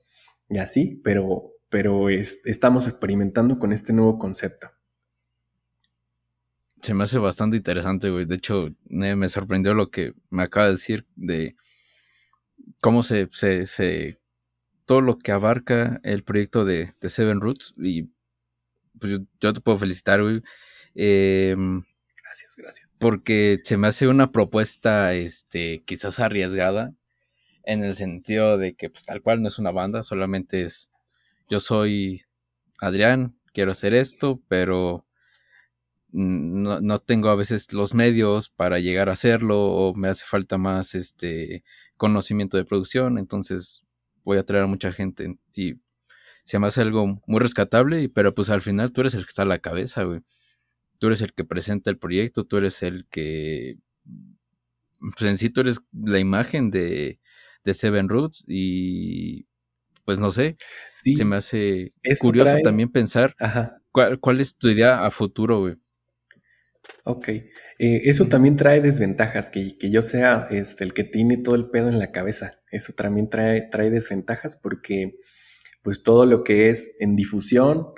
[0.48, 4.68] Y así, pero, pero estamos experimentando con este nuevo concepto.
[6.82, 8.24] Se me hace bastante interesante, güey.
[8.24, 11.54] De hecho, me sorprendió lo que me acaba de decir de
[12.80, 14.20] cómo se, se,
[14.84, 17.72] todo lo que abarca el proyecto de, Seven Roots.
[17.76, 18.10] Y
[18.98, 20.42] pues yo, te puedo felicitar, güey.
[20.94, 21.82] Em,
[22.22, 22.96] gracias, gracias.
[22.98, 26.94] Porque se me hace una propuesta, este, quizás arriesgada,
[27.64, 30.90] en el sentido de que, pues tal cual no es una banda, solamente es,
[31.48, 32.22] yo soy
[32.78, 35.06] Adrián, quiero hacer esto, pero
[36.12, 40.94] no, tengo a veces los medios para llegar a hacerlo o me hace falta más
[40.94, 41.64] este
[41.96, 43.82] conocimiento de producción, entonces
[44.24, 45.76] voy a traer a mucha gente y
[46.44, 49.42] se me hace algo muy rescatable, pero pues al final tú eres el que está
[49.42, 50.20] a la cabeza, güey.
[51.02, 53.76] Tú eres el que presenta el proyecto, tú eres el que,
[55.00, 57.18] pues en sí tú eres la imagen de,
[57.64, 59.48] de Seven Roots y
[60.04, 60.56] pues no sé,
[60.94, 63.34] se me hace curioso también pensar
[63.90, 65.74] Cuál, cuál es tu idea a futuro, güey.
[67.02, 71.56] Ok, eh, eso también trae desventajas, que, que yo sea este, el que tiene todo
[71.56, 72.62] el pedo en la cabeza.
[72.70, 75.16] Eso también trae, trae desventajas porque
[75.82, 77.88] pues todo lo que es en difusión,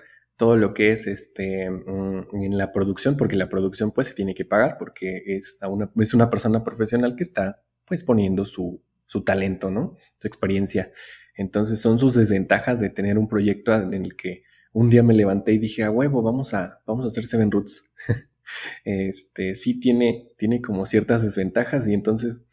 [0.44, 4.34] todo lo que es este, mm, en la producción, porque la producción pues se tiene
[4.34, 9.24] que pagar porque es, una, es una persona profesional que está pues poniendo su, su
[9.24, 9.96] talento, ¿no?
[10.18, 10.92] Su experiencia.
[11.34, 14.42] Entonces son sus desventajas de tener un proyecto en el que
[14.74, 17.90] un día me levanté y dije, a huevo, vamos a, vamos a hacer Seven Roots.
[18.84, 22.44] este, sí tiene, tiene como ciertas desventajas y entonces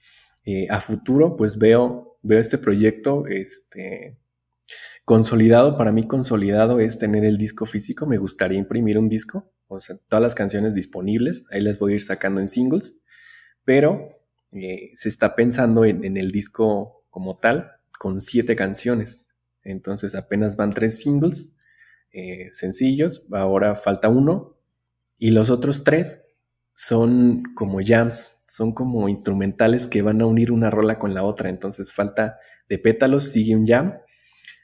[0.46, 4.18] eh, a futuro pues veo, veo este proyecto este,
[5.06, 5.78] consolidado.
[5.78, 8.06] Para mí consolidado es tener el disco físico.
[8.06, 11.46] Me gustaría imprimir un disco, o sea, todas las canciones disponibles.
[11.52, 13.04] Ahí las voy a ir sacando en singles,
[13.64, 19.30] pero eh, se está pensando en, el disco como tal con siete canciones.
[19.64, 21.58] Entonces apenas van tres singles
[22.12, 23.28] eh, sencillos.
[23.32, 24.58] Ahora falta uno
[25.18, 26.26] y los otros tres
[26.74, 31.50] son como jams, son como instrumentales que van a unir una rola con la otra.
[31.50, 32.38] Entonces falta
[32.68, 33.94] de pétalos, sigue un jam.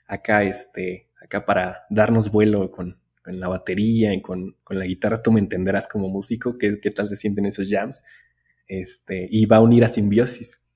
[0.08, 5.42] Acá, este, acá para darnos vuelo con, la batería y con, la guitarra, tú me
[5.42, 8.04] entenderás como músico qué, qué tal se sienten esos jams.
[8.68, 10.68] Este, y va a unir a simbiosis.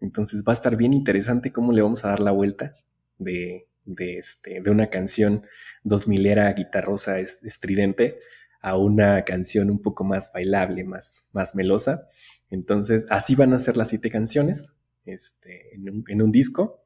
[0.00, 2.76] Entonces va a estar bien interesante cómo le vamos a dar la vuelta
[3.18, 5.44] de, de, este, de una canción
[5.82, 8.18] dos milera guitarrosa estridente
[8.60, 12.08] a una canción un poco más bailable, más, más melosa.
[12.50, 14.70] Entonces, así van a ser las siete canciones
[15.04, 16.83] este, en, un, disco,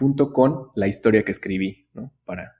[0.00, 2.10] junto con la historia que escribí, ¿no?
[2.24, 2.56] Para,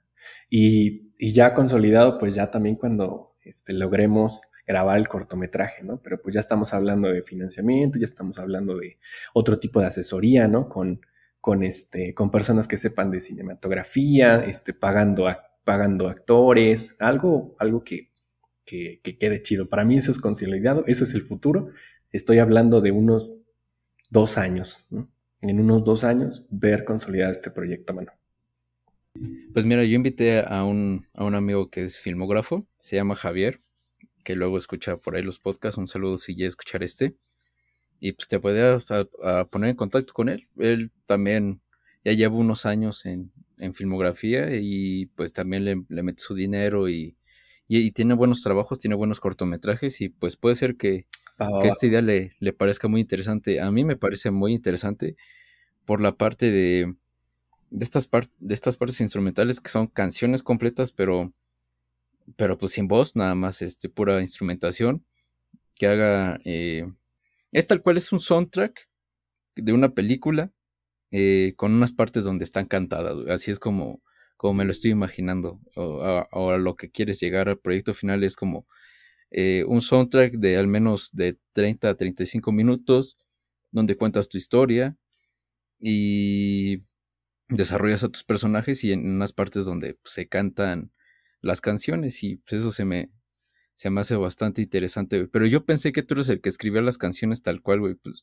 [0.51, 6.03] y, ya consolidado, pues ya también cuando este, logremos grabar el cortometraje, ¿no?
[6.03, 8.99] Pero pues ya estamos hablando de financiamiento, ya estamos hablando de
[9.33, 10.69] otro tipo de asesoría, ¿no?
[10.69, 11.01] Con,
[11.41, 15.27] con, este, con personas que sepan de cinematografía, este, pagando,
[15.65, 18.11] pagando actores, algo, algo que,
[18.67, 19.69] que, quede chido.
[19.71, 21.71] Para mí eso es consolidado, eso es el futuro.
[22.13, 23.43] Estoy hablando de unos
[24.11, 24.89] dos años,
[25.43, 28.13] En unos dos años, ver consolidado este proyecto, mano.
[29.53, 33.59] Pues mira, yo invité a un, a un amigo que es filmógrafo, se llama Javier,
[34.23, 35.79] que luego escucha por ahí los podcasts.
[35.79, 37.17] Un saludo si ya escuchar este.
[37.99, 38.79] Y pues te puede
[39.51, 40.47] poner en contacto con él.
[40.59, 41.61] Él también
[42.05, 46.89] ya lleva unos años en, en filmografía y pues también le, le mete su dinero
[46.89, 47.17] y,
[47.69, 51.07] y, tiene buenos trabajos, tiene buenos cortometrajes y pues puede ser que,
[51.63, 53.61] esta idea le, le, parezca muy interesante.
[53.61, 55.17] A mí me parece muy interesante
[55.85, 56.95] por la parte de,
[57.71, 61.33] de, estas, de estas partes instrumentales que son canciones completas, pero,
[62.37, 65.05] pero pues sin voz, nada más este, pura instrumentación,
[65.77, 66.41] que haga...
[66.45, 66.87] Eh,
[67.53, 68.89] es tal cual es un soundtrack
[69.57, 70.53] de una película
[71.11, 73.19] eh, con unas partes donde están cantadas.
[73.29, 74.01] Así es como,
[74.37, 76.03] como me lo estoy imaginando, o
[76.53, 78.67] a, lo que quieres llegar al proyecto final es como
[79.31, 83.19] eh, un soundtrack de al menos de 30 a 35 minutos,
[83.71, 84.97] donde cuentas tu historia
[85.79, 86.83] y
[87.49, 90.93] desarrollas a tus personajes y en unas partes donde pues, se cantan
[91.41, 93.11] las canciones y pues eso se me,
[93.77, 96.99] se me hace bastante interesante, Pero yo pensé que tú eres el que escribía las
[96.99, 97.95] canciones tal cual, güey.
[97.95, 98.23] Pues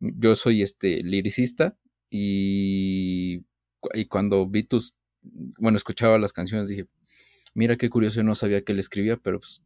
[0.00, 1.76] yo soy este liricista,
[2.10, 3.44] y,
[3.94, 6.86] y cuando vi tus, bueno, escuchaba las canciones, dije,
[7.54, 9.62] mira qué curioso, yo no sabía que él escribía, pero pues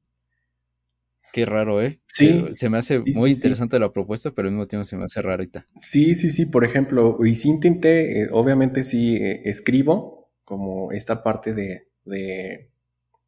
[1.32, 2.00] Qué raro, ¿eh?
[2.06, 2.48] Sí.
[2.52, 5.66] Se me hace muy interesante la propuesta, pero al mismo tiempo se me hace rarita.
[5.78, 6.46] Sí, sí, sí.
[6.46, 12.70] Por ejemplo, y sí intenté, eh, obviamente sí eh, escribo como esta parte de, de,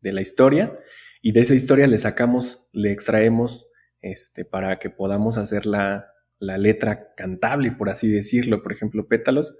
[0.02, 0.76] la historia,
[1.22, 3.68] y de esa historia le sacamos, le extraemos
[4.00, 6.08] este, para que podamos hacer la,
[6.40, 8.62] la letra cantable, por así decirlo.
[8.64, 9.56] Por ejemplo, Pétalos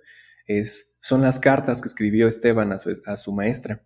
[0.46, 3.84] es, son las cartas que escribió Esteban a su, a su maestra.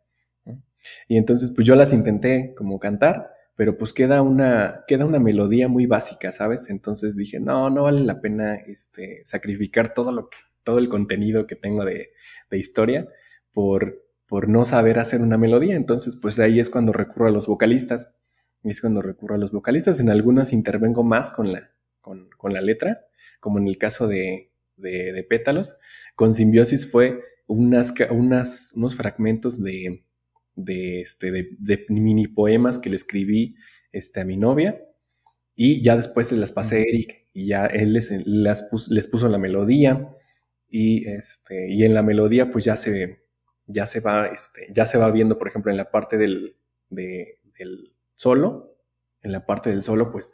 [1.09, 5.66] Y entonces, pues yo las intenté como cantar pero pues queda una, queda una melodía
[5.66, 6.69] muy básica, ¿sabes?
[6.69, 11.47] Entonces dije, no, no vale la pena este, sacrificar todo, lo que, todo el contenido
[11.47, 12.12] que tengo de,
[12.51, 13.09] de historia
[13.53, 15.75] por, por no saber hacer una melodía.
[15.75, 18.21] Entonces, pues ahí es cuando recurro a los vocalistas.
[18.62, 20.01] Es cuando recurro a los vocalistas.
[20.01, 21.71] En algunas intervengo más con la,
[22.03, 23.07] con, con la letra,
[23.40, 25.77] como en el caso de, de, Pétalos.
[26.14, 30.05] Con Simbiosis fue unas, unas, unos fragmentos de,
[30.57, 33.57] de, este, de, mini poemas que le escribí
[33.92, 34.83] este, a mi novia.
[35.55, 39.38] Y ya después se las pasé a Eric y ya él les, les puso la
[39.38, 40.11] melodía
[40.69, 43.25] y, este, y en la melodía pues ya se,
[43.66, 46.57] ya se, va, este, ya se va viendo, por ejemplo, en la parte del,
[46.90, 48.77] del solo,
[49.23, 50.33] en la parte del solo pues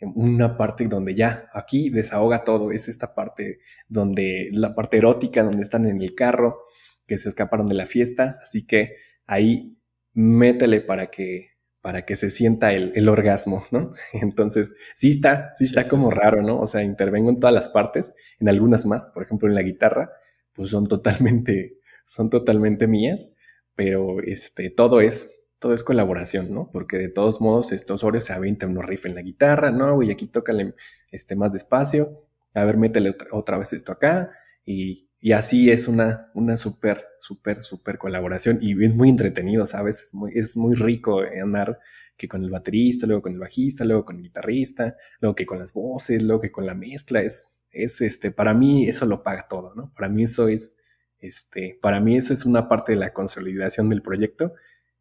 [0.00, 5.62] una parte donde ya aquí desahoga todo, es esta parte donde la parte erótica, donde
[5.62, 6.62] están en el carro,
[7.06, 9.76] que se escaparon de la fiesta, así que ahí
[10.12, 13.92] métele para que, para que se sienta el, orgasmo, ¿no?
[14.12, 16.60] Entonces, sí está, sí está como raro, ¿no?
[16.60, 20.10] O sea, intervengo en todas las partes, en algunas más, por ejemplo, en la guitarra,
[20.54, 23.28] pues son totalmente, son totalmente mías,
[23.74, 26.70] pero este, todo es, todo es colaboración, ¿no?
[26.72, 30.02] Porque de todos modos, estos Osorio se avienta unos riff en la guitarra, ¿no?
[30.02, 30.74] Y aquí tócale
[31.10, 34.30] este, más despacio, a ver, métele otra, otra vez esto acá,
[34.64, 40.02] y, así es una, una súper, súper, súper colaboración y es muy entretenido, ¿sabes?
[40.02, 41.78] Es muy, es muy rico andar
[42.16, 45.58] que con el baterista, luego con el bajista, luego con el guitarrista, luego que con
[45.58, 47.22] las voces, luego que con la mezcla.
[47.22, 49.92] Es, es este, para mí eso lo paga todo, ¿no?
[49.94, 50.76] Para mí eso es,
[51.18, 54.54] este, para mí eso es una parte de la consolidación del proyecto,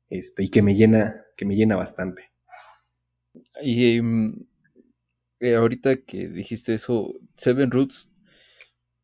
[0.09, 2.31] este, y que me llena, que me llena bastante.
[3.61, 4.45] Y mm,
[5.39, 8.09] eh, ahorita que dijiste eso, Seven Roots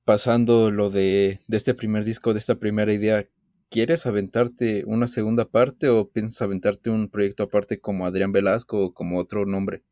[0.09, 3.27] pasando lo de, este primer disco, de esta primera idea,
[3.69, 8.93] ¿quieres aventarte una segunda parte o piensas aventarte un proyecto aparte como Adrián Velasco o
[8.95, 9.83] como otro nombre?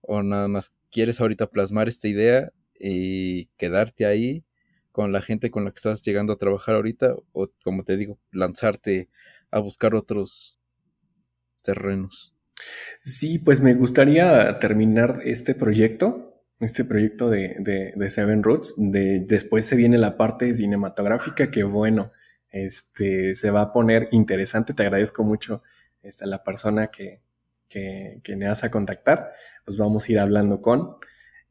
[0.00, 4.46] ¿O nada más quieres ahorita plasmar esta idea y quedarte ahí
[4.92, 7.16] con la gente con la que estás llegando a trabajar ahorita?
[7.32, 9.10] O como te digo, lanzarte
[9.50, 10.58] a buscar otros
[11.60, 12.34] terrenos.
[13.02, 16.29] Sí, pues me gustaría terminar este proyecto
[16.60, 18.74] este proyecto de, de, Seven Roots.
[18.76, 22.12] De, después se viene la parte cinematográfica que bueno,
[22.50, 24.74] este, se va a poner interesante.
[24.74, 25.62] Te agradezco mucho
[26.02, 27.22] este, a la persona que,
[27.68, 29.32] que, me vas a contactar.
[29.64, 30.96] Pues vamos a ir hablando con.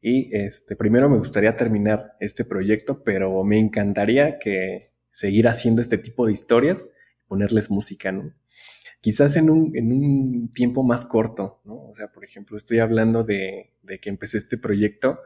[0.00, 5.98] Y este, primero me gustaría terminar este proyecto, pero me encantaría que seguir haciendo este
[5.98, 6.86] tipo de historias
[7.26, 8.32] ponerles música, ¿no?
[9.00, 11.88] Quizás en un, en un tiempo más corto, ¿no?
[11.88, 15.20] O sea, por ejemplo, estoy hablando de, de que empecé este proyecto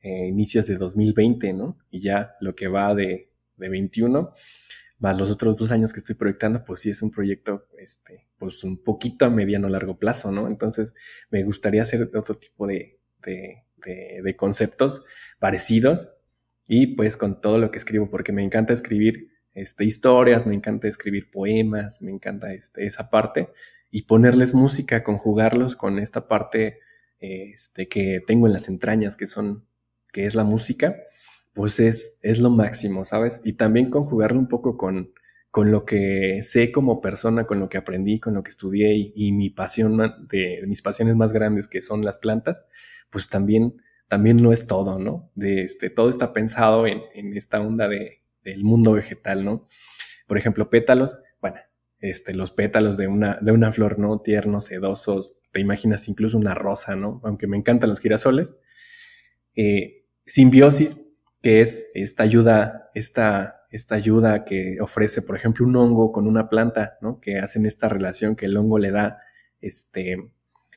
[0.00, 1.78] eh, inicios de 2020, ¿no?
[1.90, 4.32] Y ya lo que va de, de 21,
[4.98, 8.62] más los otros dos años que estoy proyectando, pues sí es un proyecto, este, pues
[8.64, 10.48] un poquito a mediano largo plazo, ¿no?
[10.48, 10.94] Entonces,
[11.30, 15.04] me gustaría hacer otro tipo de, de, de, de conceptos
[15.38, 16.12] parecidos
[16.68, 20.86] y pues con todo lo que escribo, porque me encanta escribir este, historias, me encanta
[20.86, 23.48] escribir poemas, me encanta este, esa parte
[23.90, 26.80] y ponerles música, conjugarlos con esta parte
[27.20, 29.64] este, que tengo en las entrañas, que son,
[30.12, 30.96] que es la música,
[31.54, 33.40] pues es, es lo máximo, ¿sabes?
[33.44, 35.14] Y también conjugarlo un poco con,
[35.50, 39.32] con lo que sé como persona, con lo que aprendí, con lo que estudié y,
[39.32, 39.96] mi pasión,
[40.28, 42.68] de, mis pasiones más grandes que son las plantas,
[43.08, 45.30] pues también, también no es todo, ¿no?
[45.34, 48.20] De este, todo está pensado en, en esta onda de,
[48.52, 49.66] del mundo vegetal, ¿no?
[50.26, 51.56] Por ejemplo, pétalos, bueno,
[52.00, 54.20] este, los pétalos de una, de una flor, ¿no?
[54.20, 57.20] Tiernos, sedosos, te imaginas incluso una rosa, ¿no?
[57.24, 58.56] Aunque me encantan los girasoles.
[59.54, 60.96] Eh, simbiosis,
[61.42, 66.48] que es esta ayuda, esta, esta ayuda que ofrece, por ejemplo, un hongo con una
[66.48, 67.20] planta, ¿no?
[67.20, 69.18] Que hacen esta relación que el hongo le da,
[69.60, 70.16] este,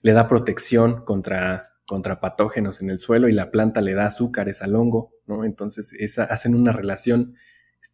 [0.01, 4.61] le da protección contra, contra patógenos en el suelo y la planta le da azúcares
[4.61, 5.43] al hongo, ¿no?
[5.43, 7.35] Entonces esa, hacen una relación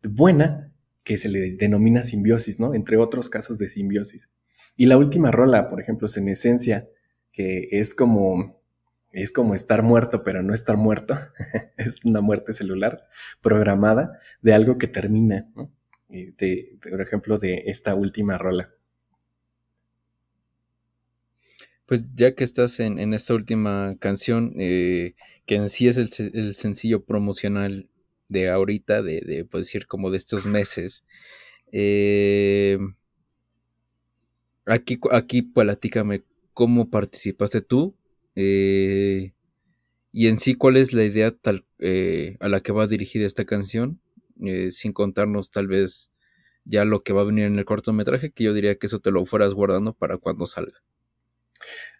[0.03, 0.71] buena
[1.03, 2.73] que se le denomina simbiosis, ¿no?
[2.73, 4.31] Entre otros casos de simbiosis.
[4.75, 6.87] Y la última rola, por ejemplo, Senescencia,
[7.31, 8.55] que es como
[9.11, 11.17] Es como estar muerto, pero no estar muerto.
[11.77, 13.07] es una muerte celular
[13.41, 15.71] programada de algo que termina, ¿no?
[16.09, 18.73] de, por ejemplo, de esta última rola.
[21.85, 25.13] Pues ya que estás en, esta última canción, eh,
[25.45, 27.89] que en sí es el, sencillo promocional
[28.27, 31.05] de ahorita, de, de pues decir, como de estos meses,
[31.71, 32.77] eh,
[34.65, 36.23] aquí, aquí platícame
[36.53, 37.95] cómo participaste tú
[38.35, 39.33] eh,
[40.11, 41.65] y en sí cuál es la idea tal,
[42.39, 43.99] a la que va dirigida esta canción,
[44.71, 46.11] sin contarnos tal vez
[46.65, 49.11] ya lo que va a venir en el cortometraje, que yo diría que eso te
[49.11, 50.81] lo fueras guardando para cuando salga.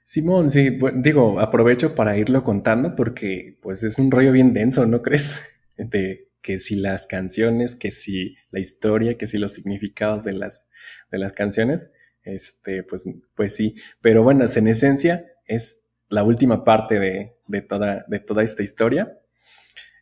[0.03, 5.01] Simón, sí, digo, aprovecho para irlo contando porque pues es un rollo bien denso, ¿no
[5.01, 5.55] crees?
[5.78, 10.67] De que si las canciones, que si la historia, que si los significados de las,
[11.11, 11.89] de las canciones,
[12.23, 13.03] este, pues,
[13.36, 18.63] pues sí, pero bueno, en esencia es la última parte de, toda, de toda esta
[18.63, 19.19] historia.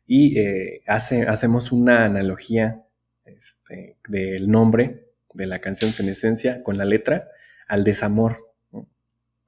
[0.05, 2.83] Y eh, hace, hacemos una analogía
[3.25, 7.29] este, del nombre de la canción en esencia con la letra
[7.67, 8.53] al desamor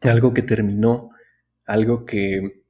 [0.01, 1.11] algo que terminó,
[1.65, 2.64] algo que,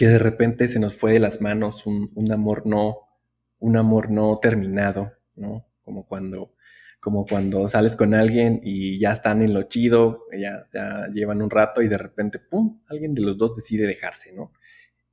[0.00, 3.00] que de repente se nos fue de las manos, un, amor no,
[3.58, 5.66] un amor no terminado, ¿no?
[5.82, 6.54] Como cuando,
[7.00, 11.50] como cuando sales con alguien y ya están en lo chido, ya, ya llevan un
[11.50, 14.54] rato y de repente, ¡pum!, alguien de los dos decide dejarse, ¿no?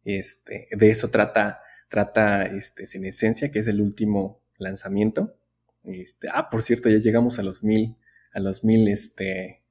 [0.05, 1.59] Este, de eso trata,
[1.89, 5.35] trata este, en esencia, que es el último lanzamiento.
[5.83, 7.97] Este, ah, por cierto, ya llegamos a los mil,
[8.31, 9.63] a los mil, este,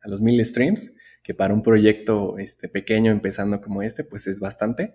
[0.00, 4.40] a los mil streams que para un proyecto este, pequeño empezando como este, pues es
[4.40, 4.94] bastante.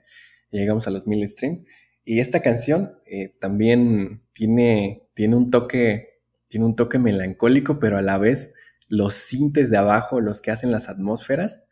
[0.51, 1.63] Llegamos a los mil streams.
[2.03, 8.01] Y esta canción eh, también tiene, tiene, un toque, tiene un toque melancólico, pero a
[8.01, 8.53] la vez
[8.88, 11.63] los sintes de abajo, los que hacen las atmósferas,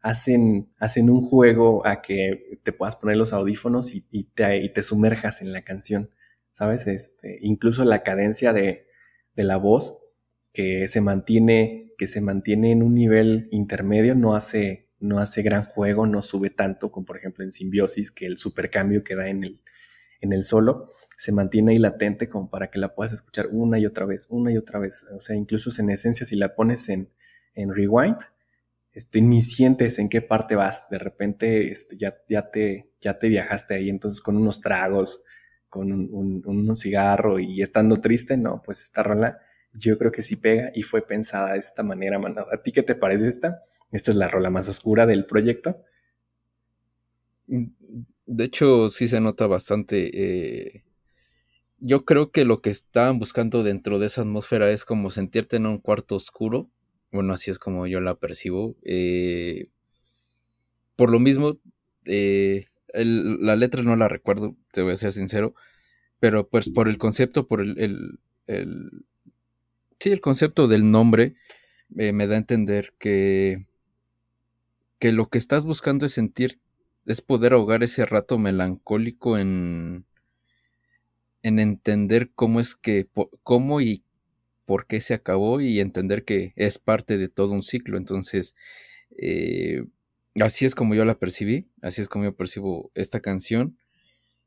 [0.00, 5.42] hacen, hacen un juego a que te puedas poner los audífonos y, te, te, sumerjas
[5.42, 6.10] en la canción,
[6.52, 6.86] ¿sabes?
[6.86, 8.86] Este, incluso la cadencia de,
[9.34, 10.02] de la voz
[10.52, 15.66] que se mantiene que se mantiene en un nivel intermedio, no hace, no hace gran
[15.66, 19.44] juego, no sube tanto como por ejemplo en Simbiosis, que el supercambio que da en
[19.44, 19.60] el,
[20.22, 23.84] en el solo se mantiene ahí latente como para que la puedas escuchar una y
[23.84, 25.04] otra vez, una y otra vez.
[25.14, 27.10] O sea, incluso en esencia, si la pones en,
[27.54, 28.16] en rewind,
[28.92, 30.88] este, ni sientes en qué parte vas.
[30.88, 35.22] De repente este, ya, ya, te, ya te viajaste ahí, entonces con unos tragos,
[35.68, 39.38] con un, un cigarro y estando triste, no, pues esta rola
[39.72, 42.44] yo creo que sí pega y fue pensada de esta manera, mano.
[42.52, 43.60] ¿A ti qué te parece esta?
[43.92, 45.82] Esta es la rola más oscura del proyecto.
[47.46, 47.66] Mm,
[48.26, 50.10] de hecho, sí se nota bastante.
[50.12, 50.84] Eh,
[51.78, 55.66] yo creo que lo que estaban buscando dentro de esa atmósfera es como sentirte en
[55.66, 56.70] un cuarto oscuro.
[57.12, 58.76] Bueno, así es como yo la percibo.
[58.84, 59.68] Eh,
[60.96, 61.58] por lo mismo,
[62.04, 65.54] eh, la letra no la recuerdo, te voy a ser sincero.
[66.20, 68.20] Pero pues por el concepto, por el
[70.00, 71.34] sí, el concepto del nombre
[71.96, 73.66] eh, me da a entender que,
[74.98, 76.58] que lo que estás buscando es sentir,
[77.06, 80.06] es poder ahogar ese rato melancólico en,
[81.42, 83.08] en entender cómo es que,
[83.42, 84.04] cómo y
[84.64, 87.96] por qué se acabó y entender que es parte de todo un ciclo.
[87.96, 88.54] Entonces,
[89.18, 89.84] eh,
[90.40, 93.76] así es como yo la percibí, así es como yo percibo esta canción.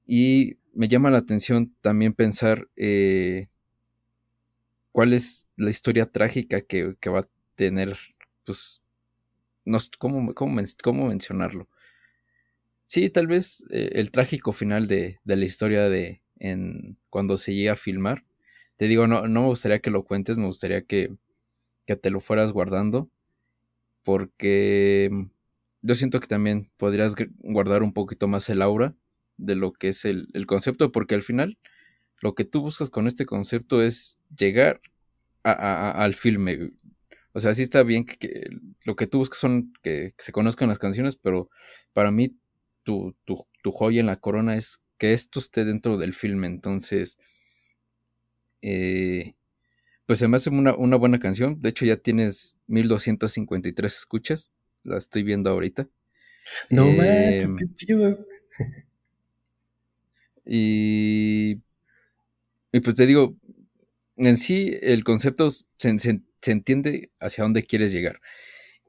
[0.06, 3.50] Y me llama la atención también pensar eh,
[4.94, 7.98] cuál es la historia trágica que, va a tener,
[8.46, 8.82] pues,
[9.66, 11.68] no cómo, cómo, mencionarlo.
[12.86, 17.74] Sí, tal vez eh, el trágico final de, la historia de en, cuando se llega
[17.74, 18.24] a filmar.
[18.78, 21.16] Te digo, no, no me gustaría que lo cuentes, me gustaría que,
[21.88, 23.10] que te lo fueras guardando.
[24.04, 25.10] Porque
[25.82, 28.96] yo siento que también podrías guardar un poquito más el aura
[29.38, 31.58] de lo que es el, el concepto, porque al final
[32.24, 34.80] lo que tú buscas con este concepto es llegar
[35.44, 36.72] al filme.
[37.34, 38.48] O sea, sí está bien que,
[38.86, 41.50] lo que tú buscas son que, se conozcan las canciones, pero
[41.92, 42.38] para mí
[42.84, 43.14] tu,
[43.66, 46.48] joya en la corona es que esto esté dentro del filme.
[46.48, 47.20] Entonces,
[48.62, 49.34] eh,
[50.06, 51.62] pues se me hace una, buena canción.
[51.62, 54.50] De hecho, ya tienes 1253 escuchas.
[54.84, 55.90] La estoy viendo ahorita.
[56.70, 58.26] No eh, manches, qué chido.
[60.46, 61.62] Y,
[62.74, 63.38] y pues te digo,
[64.18, 68.20] en sí el concepto se, entiende hacia dónde quieres llegar.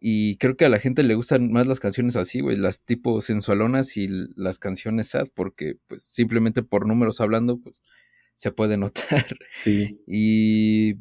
[0.01, 3.21] Y creo que a la gente le gustan más las canciones así, güey, las tipo
[3.21, 7.83] sensualonas y las canciones sad, porque pues simplemente por números hablando, pues
[8.35, 9.27] se puede notar.
[9.61, 10.01] Sí.
[10.07, 10.97] Y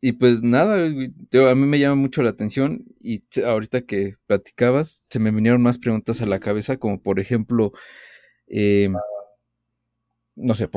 [0.00, 5.18] y pues nada, a mí me llama mucho la atención y ahorita que platicabas, se
[5.18, 7.72] me vinieron más preguntas a la cabeza, como por ejemplo,
[8.46, 8.94] em,
[10.38, 10.68] no sé,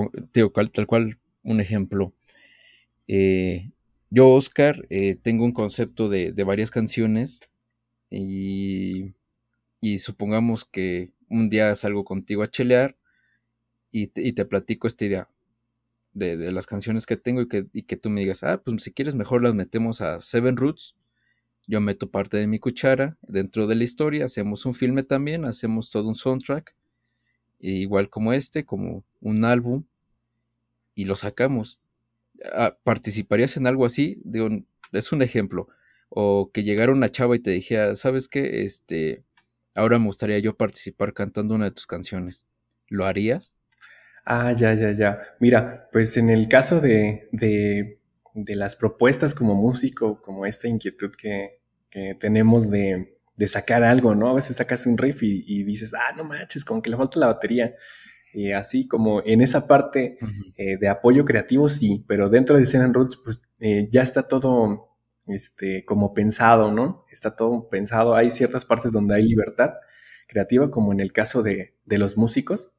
[0.72, 2.14] tal cual un ejemplo.
[3.08, 3.72] Eh,
[4.10, 7.42] yo, Oscar, eh, tengo un concepto de, varias canciones
[8.10, 9.14] y,
[9.82, 12.98] y, supongamos que un día salgo contigo a chelear
[13.92, 15.30] y te platico esta idea
[16.14, 18.92] de, las canciones que tengo y que, y que tú me digas, ah, pues si
[18.92, 20.96] quieres mejor las metemos a Seven Roots.
[21.68, 25.90] Yo meto parte de mi cuchara dentro de la historia, hacemos un filme también, hacemos
[25.92, 26.76] todo un soundtrack,
[27.62, 29.84] igual como este, como un álbum,
[30.96, 31.80] y lo sacamos.
[32.54, 34.22] Ah, ¿Participarías en algo así?
[34.92, 35.68] Es un ejemplo.
[36.10, 38.64] O que llegara una chava y te dijera, ¿sabes qué?
[38.64, 39.24] Este,
[39.76, 42.46] ahora me gustaría yo participar cantando una de tus canciones.
[42.88, 43.56] ¿Lo harías?
[44.26, 45.22] Ah, ya, ya, ya.
[45.40, 47.98] Mira, pues en el caso de, de,
[48.34, 51.60] las propuestas como músico, como esta inquietud que,
[52.20, 54.30] tenemos de, de, sacar algo, ¿no?
[54.30, 57.28] A veces sacas un riff y, dices, ah, no manches, como que le falta la
[57.28, 57.74] batería.
[58.34, 60.18] Y así como en esa parte
[60.56, 64.98] eh, de apoyo creativo, sí, pero dentro de Seven Roots, pues eh, ya está todo
[65.28, 67.06] este, como pensado, ¿no?
[67.12, 68.16] Está todo pensado.
[68.16, 69.72] Hay ciertas partes donde hay libertad
[70.28, 72.78] creativa, como en el caso de, de los músicos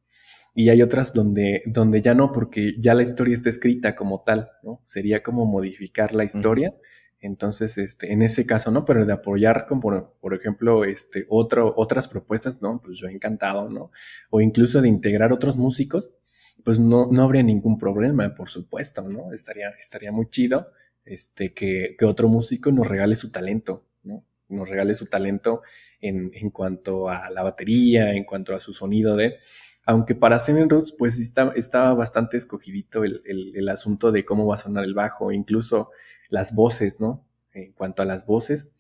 [0.55, 4.51] y hay otras donde, donde ya no, porque ya la historia está escrita como tal,
[4.63, 4.83] ¿no?
[4.85, 6.75] Sería como modificar la historia.
[7.23, 8.85] Entonces, este, en ese caso, ¿no?
[8.85, 12.83] Pero de apoyar, como por, ejemplo, este, otro, otras propuestas, ¿no?
[12.85, 13.93] Pues yo encantado, ¿no?
[14.29, 16.17] O incluso de integrar otros músicos,
[16.65, 19.33] pues no, no habría ningún problema, por supuesto, ¿no?
[19.33, 20.73] Estaría, estaría muy chido,
[21.05, 24.27] este, que, que otro músico nos regale su talento, ¿no?
[24.49, 25.63] Nos regale su talento
[26.01, 29.37] en, en cuanto a la batería, en cuanto a su sonido de,
[29.85, 34.85] aunque para Seven Roots, pues estaba bastante escogidito el, asunto de cómo va a sonar
[34.85, 35.91] el bajo, incluso
[36.33, 37.25] las voces, ¿no?
[37.53, 38.73] En cuanto a las voces,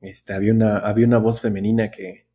[0.00, 2.26] este, había, una, había una voz femenina que,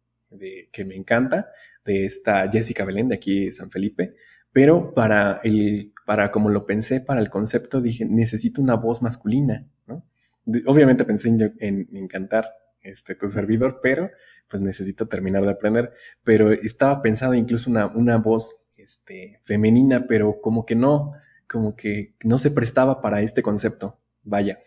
[0.72, 1.51] que me encanta,
[1.86, 4.15] de esta Jessica Belén de aquí de San Felipe,
[4.51, 9.67] pero para el, para como lo pensé, para el concepto, dije, necesito una voz masculina,
[9.88, 10.05] ¿no?
[10.65, 12.51] Obviamente pensé en, en cantar
[12.84, 14.09] este, tu servidor, pero
[14.47, 15.91] pues necesito terminar de aprender.
[16.24, 21.13] Pero estaba pensado incluso una, una voz este, femenina, pero como que no,
[21.47, 23.99] como que no se prestaba para este concepto.
[24.24, 24.59] Vaya.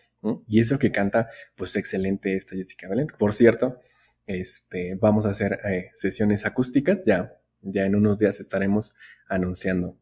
[0.47, 3.07] Y eso que canta, pues excelente esta Jessica Belén.
[3.19, 3.79] Por cierto,
[4.25, 8.95] este, vamos a hacer eh, sesiones acústicas, ya, ya en unos días estaremos
[9.27, 9.99] anunciando,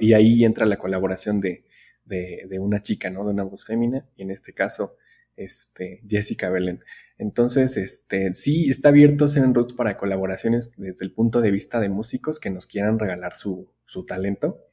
[0.00, 1.64] Y ahí entra la colaboración de,
[2.04, 3.24] de, de, una chica, ¿no?
[3.24, 4.96] De una voz fémina, y en este caso,
[5.36, 6.82] este, Jessica Belén.
[7.18, 11.88] Entonces, este, sí, está abierto Seven Roots para colaboraciones desde el punto de vista de
[11.88, 14.64] músicos que nos quieran regalar su, su talento,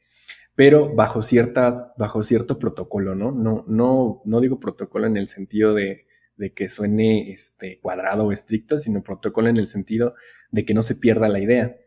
[0.56, 3.32] pero bajo ciertas, bajo cierto protocolo, ¿no?
[3.32, 6.06] No, no, no digo protocolo en el sentido de,
[6.56, 10.16] que suene este, cuadrado o estricto, sino protocolo en el sentido
[10.50, 11.78] de que no se pierda la idea.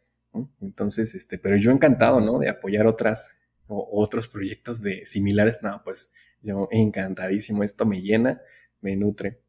[0.60, 2.38] Entonces, este, pero yo encantado, ¿no?
[2.38, 3.28] De apoyar otras
[3.66, 6.12] o otros proyectos de similares, no, pues
[6.42, 8.40] yo encantadísimo, esto me llena
[8.84, 9.40] me nutre.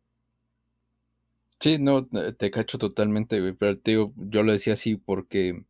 [1.59, 5.65] Sí, no, te cacho totalmente, pero te digo, yo lo decía así porque,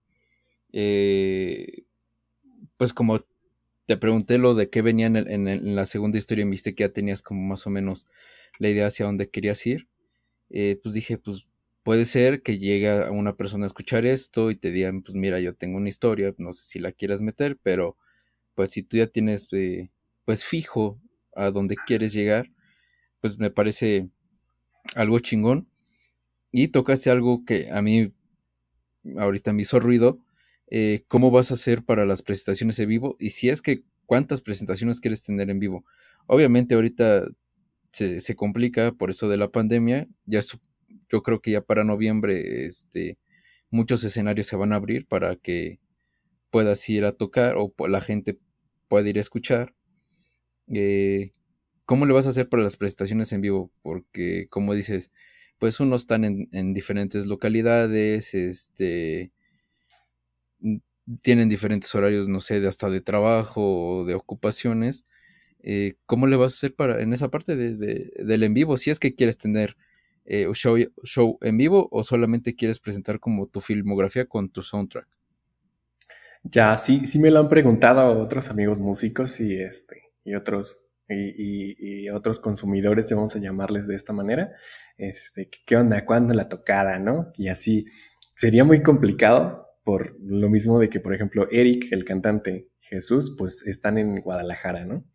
[0.72, 1.84] eh,
[2.78, 3.20] pues como
[3.86, 7.42] te pregunté lo de qué venía en, la segunda historia y que ya tenías como
[7.42, 8.08] más o menos
[8.60, 9.88] la idea hacia dónde querías ir,
[10.50, 11.48] eh, pues dije, pues
[11.84, 15.40] puede ser que llegue a una persona a escuchar esto y te digan, pues mira,
[15.40, 17.98] yo tengo una historia, no sé si la quieras meter, pero
[18.56, 19.92] pues si tú ya tienes, eh,
[20.26, 21.00] pues fijo
[21.36, 22.52] a dónde quieres llegar,
[23.22, 24.10] pues me parece
[24.96, 25.70] algo chingón.
[26.52, 28.14] Y tocaste algo que a mí
[29.18, 30.20] ahorita me hizo ruido.
[30.68, 33.16] Eh, ¿Cómo vas a hacer para las presentaciones en vivo?
[33.20, 35.86] Y si es que, ¿cuántas presentaciones quieres tener en vivo?
[36.28, 37.28] Obviamente ahorita
[37.92, 40.08] se, complica por eso de la pandemia.
[40.26, 40.42] Ya
[41.10, 43.18] yo creo que ya para noviembre este,
[43.70, 45.80] muchos escenarios se van a abrir para que
[46.52, 48.40] puedas ir a tocar o la gente
[48.88, 49.74] pueda ir a escuchar.
[50.74, 51.32] Eh,
[51.86, 53.72] ¿cómo le vas a hacer para las presentaciones en vivo?
[53.82, 55.12] Porque, como dices,
[55.60, 59.32] pues unos están en, diferentes localidades, este,
[61.22, 65.06] tienen diferentes horarios, no sé, de hasta de trabajo o de ocupaciones.
[65.62, 68.78] Eh, ¿Cómo le vas a hacer para en esa parte de, del en vivo?
[68.78, 69.78] Si es que quieres tener
[70.26, 75.08] eh, show, show en vivo o solamente quieres presentar como tu filmografía con tu soundtrack.
[76.44, 82.10] Ya, sí, sí me lo han preguntado otros amigos músicos y este, y otros y,
[82.10, 84.52] otros consumidores, vamos a llamarles de esta manera,
[84.98, 86.06] este, ¿qué onda?
[86.06, 86.98] ¿Cuándo la tocada?
[86.98, 87.32] ¿No?
[87.36, 87.86] Y así
[88.36, 93.66] sería muy complicado por lo mismo de que, por ejemplo, Eric, el cantante Jesús, pues
[93.68, 95.06] están en Guadalajara, ¿no?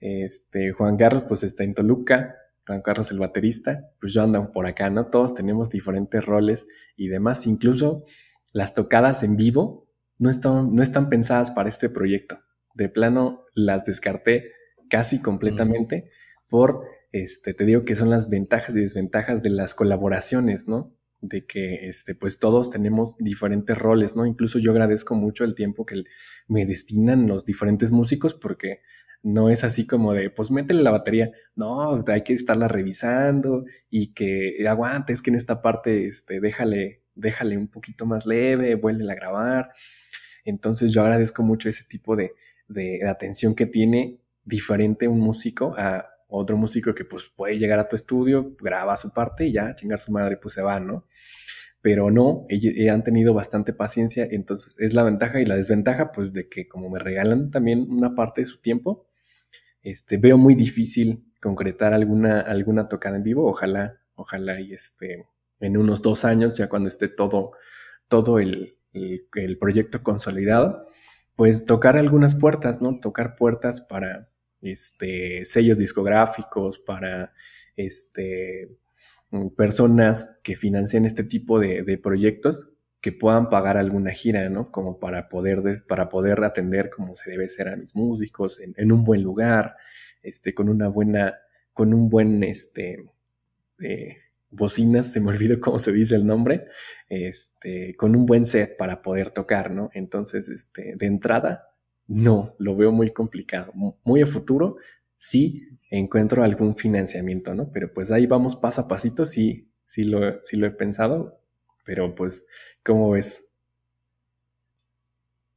[0.00, 2.36] Este, Juan Carlos pues está en Toluca,
[2.66, 5.08] Juan Carlos el baterista, pues yo ando por acá, ¿no?
[5.08, 8.04] Todos tenemos diferentes roles y demás, incluso
[8.52, 9.88] las tocadas en vivo
[10.18, 12.38] no están, no están pensadas para este proyecto.
[12.74, 14.52] De plano las descarté
[14.88, 16.10] casi completamente
[16.48, 20.94] por, este, te digo que son las ventajas y desventajas de las colaboraciones, ¿no?
[21.22, 24.24] De que, este, pues todos tenemos diferentes roles, ¿no?
[24.24, 26.04] Incluso yo agradezco mucho el tiempo que
[26.48, 28.80] me destinan los diferentes músicos porque
[29.22, 31.30] no es así como de, pues métele la batería.
[31.54, 37.02] No, hay que estarla revisando y que aguante, es que en esta parte, este, déjale,
[37.14, 39.72] déjale un poquito más leve, vuelve a grabar.
[40.44, 42.32] Entonces yo agradezco mucho ese tipo de,
[42.68, 47.88] de, atención que tiene diferente un músico a otro músico que pues puede llegar a
[47.88, 51.06] tu estudio, graba su parte y ya, chingar su madre, pues se va, ¿no?
[51.82, 56.32] Pero no, ellos han tenido bastante paciencia, entonces es la ventaja y la desventaja, pues
[56.32, 59.06] de que como me regalan también una parte de su tiempo,
[59.82, 63.48] este, veo muy difícil concretar alguna, alguna tocada en vivo.
[63.48, 65.26] Ojalá, ojalá y este,
[65.60, 67.52] en unos dos años, ya cuando esté todo,
[68.08, 70.82] todo el, el, proyecto consolidado,
[71.36, 73.00] pues tocar algunas puertas, ¿no?
[73.00, 74.28] Tocar puertas para
[74.62, 77.32] este, sellos discográficos, para
[77.76, 78.76] este,
[79.56, 84.70] personas que financien este tipo de, de proyectos que puedan pagar alguna gira, ¿no?
[84.70, 89.04] Como para poder, para poder atender como se debe ser a mis músicos en, un
[89.04, 89.76] buen lugar,
[90.22, 91.38] este, con una buena,
[91.72, 93.04] con un buen, este,
[93.80, 94.16] eh,
[94.50, 96.66] bocinas, se me olvidó cómo se dice el nombre,
[97.08, 99.90] este, con un buen set para poder tocar, ¿no?
[99.94, 101.69] Entonces, este, de entrada,
[102.10, 103.72] no, lo veo muy complicado.
[104.04, 104.76] Muy a futuro,
[105.16, 107.70] sí encuentro algún financiamiento, ¿no?
[107.72, 111.40] Pero pues ahí vamos paso a pasito, sí, sí lo, sí lo he pensado,
[111.84, 112.44] pero pues
[112.84, 113.52] ¿Cómo ves?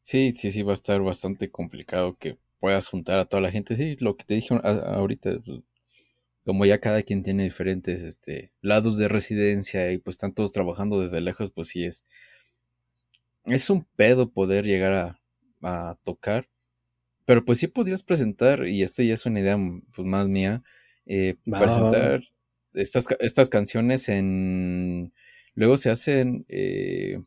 [0.03, 3.77] Sí, sí, sí, va a estar bastante complicado que puedas juntar a toda la gente.
[3.77, 5.61] Sí, lo que te dije ahorita, pues,
[6.45, 10.99] como ya cada quien tiene diferentes este, lados de residencia y pues están todos trabajando
[10.99, 12.05] desde lejos, pues sí es.
[13.45, 15.19] Es un pedo poder llegar a,
[15.63, 16.49] a tocar.
[17.25, 19.57] Pero pues sí podrías presentar, y esta ya es una idea
[19.95, 20.63] pues, más mía,
[21.05, 22.21] eh, presentar
[22.73, 25.13] Estas, estas canciones en
[25.55, 27.21] Luego se hacen, eh,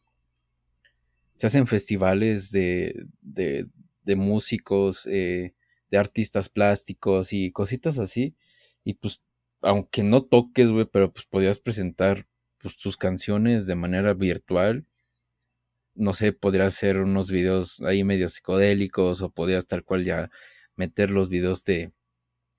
[1.37, 3.67] se hacen festivales de, de,
[4.05, 5.55] de músicos, eh,
[5.91, 8.35] de artistas plásticos y cositas así.
[8.85, 9.23] Y pues,
[9.61, 12.27] aunque no toques, güey, pero pues podrías presentar
[12.59, 14.85] pues, tus canciones de manera virtual.
[15.97, 20.31] No sé, podrías hacer unos videos ahí medio psicodélicos o podrías tal cual ya
[20.77, 21.93] meter los videos de,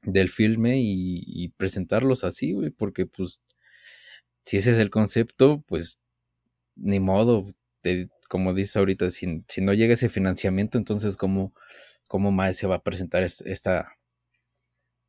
[0.03, 3.41] del filme y, presentarlos así, güey, porque pues
[4.43, 5.99] si ese es el concepto, pues
[6.75, 7.53] ni modo,
[8.29, 11.53] como dices ahorita, si, si, no llega ese financiamiento, entonces cómo,
[12.07, 13.97] cómo más se va a presentar esta,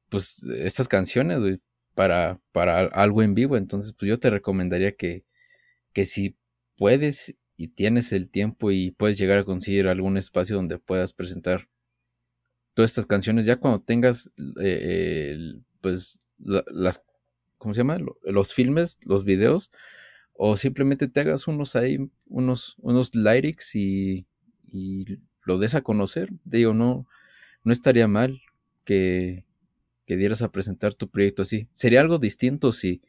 [0.08, 1.60] pues, estas canciones
[1.94, 3.56] para, para algo en vivo.
[3.56, 5.24] Entonces, pues yo te recomendaría que,
[5.92, 6.36] que si
[6.76, 11.68] puedes y tienes el tiempo y puedes llegar a conseguir algún espacio donde puedas presentar
[12.72, 14.30] todas estas canciones, ya cuando tengas
[14.62, 17.02] eh, pues las
[17.58, 17.98] ¿cómo se llama?
[18.22, 19.70] Los filmes, los videos,
[20.32, 21.98] o simplemente te hagas unos ahí,
[22.28, 24.26] unos, unos lyrics y,
[24.70, 26.30] y lo des a conocer.
[26.44, 27.06] Digo, no,
[27.64, 28.40] no estaría mal
[28.84, 29.44] que,
[30.06, 31.66] que dieras a presentar tu proyecto así.
[31.72, 33.02] Sería algo distinto si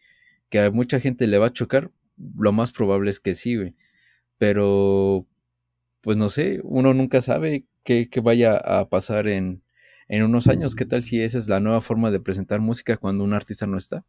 [0.49, 1.91] que a mucha gente le va a chocar.
[2.35, 3.75] Lo más probable es que sí, güey.
[4.39, 5.27] Pero,
[6.01, 9.61] pues no sé, uno nunca sabe qué, qué vaya a pasar en,
[10.07, 10.73] en unos años.
[10.73, 13.77] ¿Qué tal si esa es la nueva forma de presentar música cuando un artista no
[13.77, 14.05] está?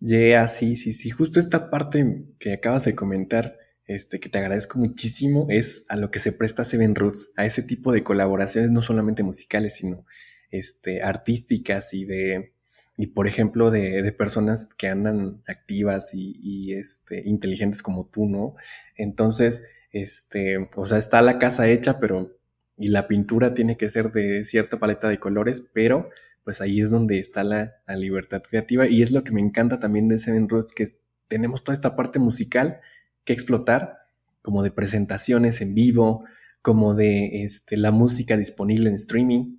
[0.00, 1.10] Yeah, sí, sí, sí.
[1.10, 6.10] Justo esta parte que acabas de comentar, este, que te agradezco muchísimo, es a lo
[6.10, 10.04] que se presta Seven Roots, a ese tipo de colaboraciones, no solamente musicales, sino
[10.50, 12.53] este, artísticas y de,
[12.96, 18.26] y por ejemplo, de, de personas que andan activas y, y, este, inteligentes como tú,
[18.26, 18.54] ¿no?
[18.96, 22.36] Entonces, este, o sea, está la casa hecha, pero,
[22.76, 26.10] y la pintura tiene que ser de cierta paleta de colores, pero
[26.44, 30.08] pues ahí es donde está la, libertad creativa y es lo que me encanta también
[30.08, 30.88] de Seven Roots, que
[31.26, 32.80] tenemos toda esta parte musical
[33.24, 33.98] que explotar,
[34.42, 36.24] como de presentaciones en vivo,
[36.60, 39.56] como de este, la música disponible en streaming,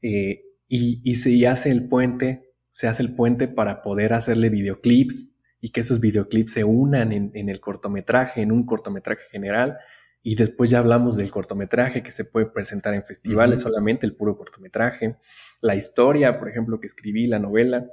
[0.00, 2.45] eh, y, se hace el puente,
[2.76, 7.30] se hace el puente para poder hacerle videoclips y que esos videoclips se unan en,
[7.32, 9.78] en el cortometraje, en un cortometraje general,
[10.22, 14.36] y después ya hablamos del cortometraje que se puede presentar en festivales, solamente el puro
[14.36, 15.16] cortometraje.
[15.62, 17.86] La historia, por ejemplo, que escribí, la novela,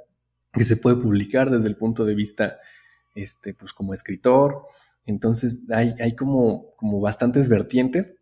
[0.52, 2.58] que se puede publicar desde el punto de vista,
[3.14, 4.66] este, pues como escritor.
[5.06, 8.18] Entonces hay, hay como, como bastantes vertientes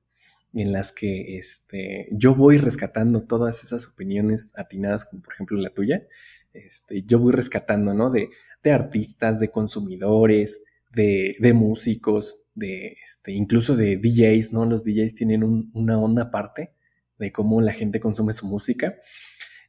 [0.55, 5.71] en las que este, yo voy rescatando todas esas opiniones atinadas, como por ejemplo la
[5.71, 6.07] tuya,
[6.53, 8.11] este, yo voy rescatando, ¿no?
[8.11, 8.31] De,
[8.63, 14.65] de artistas, de consumidores, de, de músicos, de, este, incluso de DJs, ¿no?
[14.67, 16.73] Los DJs tienen una onda aparte
[17.19, 18.97] de cómo la gente consume su música.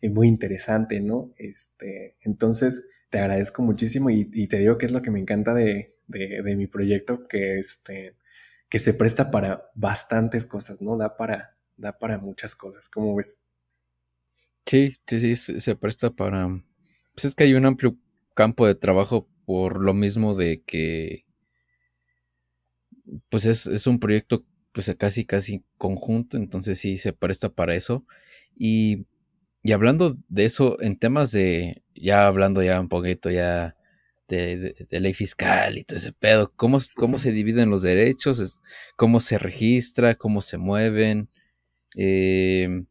[0.01, 1.34] Es muy interesante, ¿no?
[1.38, 5.89] Este, entonces, te agradezco muchísimo y, te digo que es lo que me encanta de,
[6.07, 8.15] de, mi proyecto, que, este,
[8.69, 10.97] que se presta para bastantes cosas, ¿no?
[10.97, 13.39] Da para, da para muchas cosas, ¿cómo ves?
[14.65, 16.49] Sí, sí, sí, se presta para...
[17.14, 17.97] Pues es que hay un amplio
[18.34, 21.26] campo de trabajo por lo mismo de que
[23.30, 28.05] pues es, es un proyecto pues casi casi conjunto, entonces sí se presta para eso.
[28.57, 29.05] Y,
[29.61, 33.76] y hablando de eso, en temas de, ya hablando ya un poquito ya
[34.28, 38.59] de, ley fiscal y todo ese pedo, ¿cómo, cómo se dividen los derechos?
[38.95, 40.16] ¿Cómo se registra?
[40.16, 41.30] ¿Cómo se mueven?
[41.95, 42.84] Eh,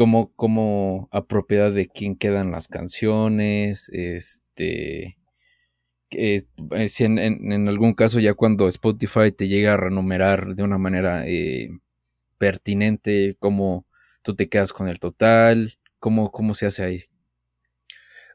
[0.00, 3.90] ¿cómo, ¿Cómo a propiedad de quién quedan las canciones?
[3.90, 5.18] Este
[6.12, 6.42] eh,
[6.88, 11.68] si en, algún caso ya cuando Spotify te llega a renumerar de una manera eh,
[12.38, 13.86] pertinente, cómo
[14.22, 17.02] tú te quedas con el total, cómo, cómo se hace ahí.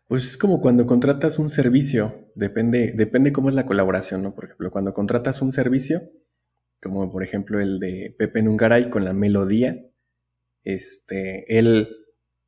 [0.08, 4.36] Pues es como cuando contratas un servicio, depende, depende cómo es la colaboración, ¿no?
[4.36, 6.04] Por ejemplo, cuando contratas un servicio,
[6.80, 9.84] como por ejemplo el de Pepe Nungaray con la melodía,
[10.66, 11.90] este, él,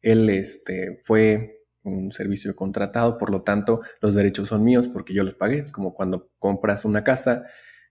[0.01, 5.23] él este, fue un servicio contratado, por lo tanto los derechos son míos porque yo
[5.23, 5.59] los pagué.
[5.59, 7.45] Es como cuando compras una casa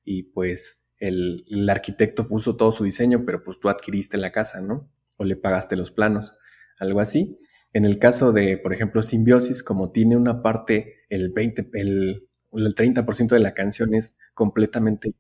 [0.05, 4.91] y pues el, arquitecto puso todo su diseño, pero pues tú adquiriste la casa, ¿no?
[5.16, 6.37] O le pagaste los planos,
[6.79, 7.39] algo así.
[7.72, 12.74] En el caso de, por ejemplo, Simbiosis, como tiene una parte, el 20, el, el
[12.74, 15.14] 30% de la canción es completamente...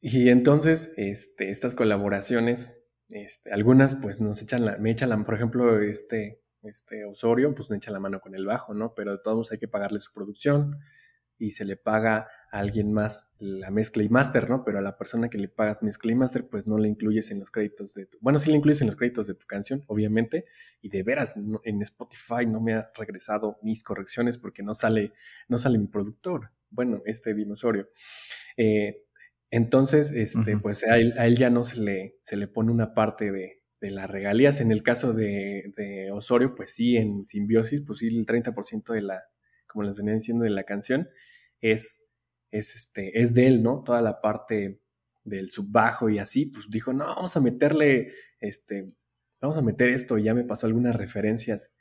[0.00, 2.79] Y entonces, este, estas colaboraciones,
[3.10, 7.76] este, algunas pues nos echan la, me echan por ejemplo, este, este Osorio, pues me
[7.76, 8.94] echa la mano con el bajo, ¿no?
[8.94, 10.78] Pero de todos hay que pagarle su producción
[11.38, 14.62] y se le paga a alguien más la mezcla y master, ¿no?
[14.62, 17.40] Pero a la persona que le pagas mezcla y master, pues no le incluyes en
[17.40, 18.18] los créditos de tu...
[18.20, 20.44] Bueno, sí le incluyes en los créditos de tu canción, obviamente,
[20.82, 25.12] y de veras, en Spotify no me ha regresado mis correcciones porque no sale,
[25.48, 27.88] no sale mi productor, bueno, este dinosaurio.
[28.56, 29.06] Eh,
[29.50, 32.94] entonces, este, pues a él, a él, ya no se le, se le pone una
[32.94, 34.60] parte de, de las regalías.
[34.60, 39.22] En el caso de, Osorio, pues sí, en Simbiosis, pues sí, el 30% de la,
[39.66, 41.08] como les venía diciendo, de la canción
[41.60, 42.08] es,
[42.50, 43.82] es, este, es de él, ¿no?
[43.82, 44.80] Toda la parte
[45.24, 48.94] del subbajo y así, pues dijo, no, vamos a meterle, este,
[49.40, 50.18] vamos a meter esto.
[50.18, 51.72] Y ya me pasó algunas referencias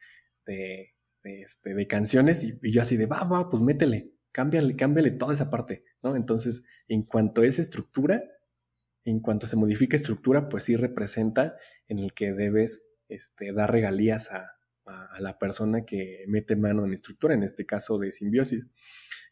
[0.46, 5.34] de, este, de canciones y, yo así de, va, va, pues métele, cámbiale, cámbiale toda
[5.34, 6.16] esa parte, ¿no?
[6.16, 8.24] Entonces, en cuanto a esa estructura,
[9.06, 11.56] en cuanto se modifica estructura, pues sí representa
[11.88, 14.56] en el que debes este, dar regalías a,
[15.20, 18.68] la persona que mete mano en estructura, en este caso de simbiosis,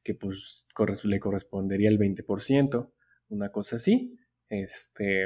[0.03, 0.67] que pues
[1.03, 2.91] le correspondería el 20%,
[3.29, 4.19] una cosa así.
[4.49, 5.25] Este,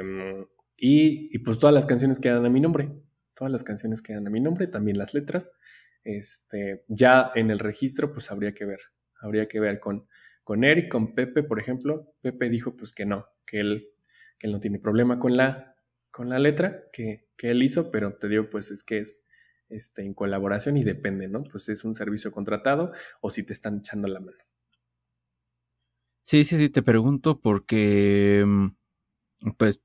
[0.78, 2.90] y, pues todas las canciones quedan a mi nombre,
[3.34, 5.50] todas las canciones quedan a mi nombre, también las letras.
[6.02, 8.80] Este, ya en el registro, pues habría que ver,
[9.22, 10.06] habría que ver con,
[10.44, 12.14] con Eric, con Pepe, por ejemplo.
[12.20, 13.92] Pepe dijo pues que no, que él
[14.42, 15.76] que él no tiene problema con la,
[16.10, 19.24] con la letra que, él hizo, pero te digo, pues es que es
[19.68, 21.44] este, en colaboración y depende, ¿no?
[21.44, 24.36] Pues es un servicio contratado o si te están echando la mano.
[26.22, 28.68] Sí, sí, sí, te pregunto porque, mm,
[29.56, 29.82] pues,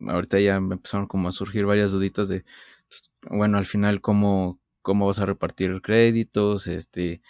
[0.00, 2.44] ahorita ya me empezaron como a surgir varias duditas de,
[2.88, 6.66] pues, bueno, al final, ¿cómo, cómo vas a repartir créditos?
[6.66, 7.20] Este,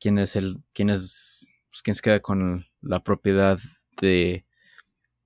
[0.00, 3.58] quién es el, quién es, pues, quién se queda con la propiedad
[4.00, 4.44] de,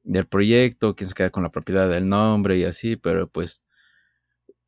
[0.03, 3.63] del proyecto, quién se queda con la propiedad del nombre y así, pero pues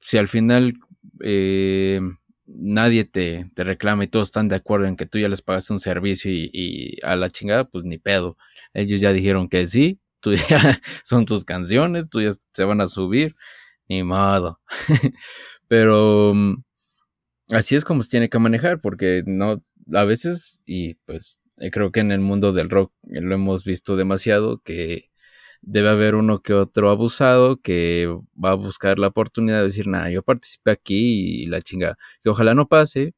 [0.00, 0.74] si al final
[1.20, 2.00] eh,
[2.46, 5.72] nadie te, te, reclama y todos están de acuerdo en que tú ya les pagaste
[5.72, 8.36] un servicio y, a la chingada, pues ni pedo.
[8.72, 10.00] Ellos ya dijeron que sí,
[11.04, 13.36] son tus canciones, tú ya se van a subir,
[13.88, 14.60] ni modo.
[15.68, 16.62] pero mm,
[17.50, 19.62] así es como se tiene que manejar, porque no,
[19.92, 23.96] a veces, y pues eh, creo que en el mundo del rock lo hemos visto
[23.96, 25.10] demasiado, que
[25.62, 28.08] debe haber uno que otro abusado que
[28.42, 31.96] va a buscar la oportunidad de decir, nada, yo participé aquí y la chinga.
[32.22, 33.14] Que ojalá no pase,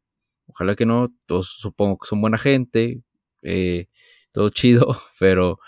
[0.47, 3.03] ojalá que no, todos supongo que son buena gente,
[3.43, 3.89] eh,
[4.33, 5.59] todo chido, pero,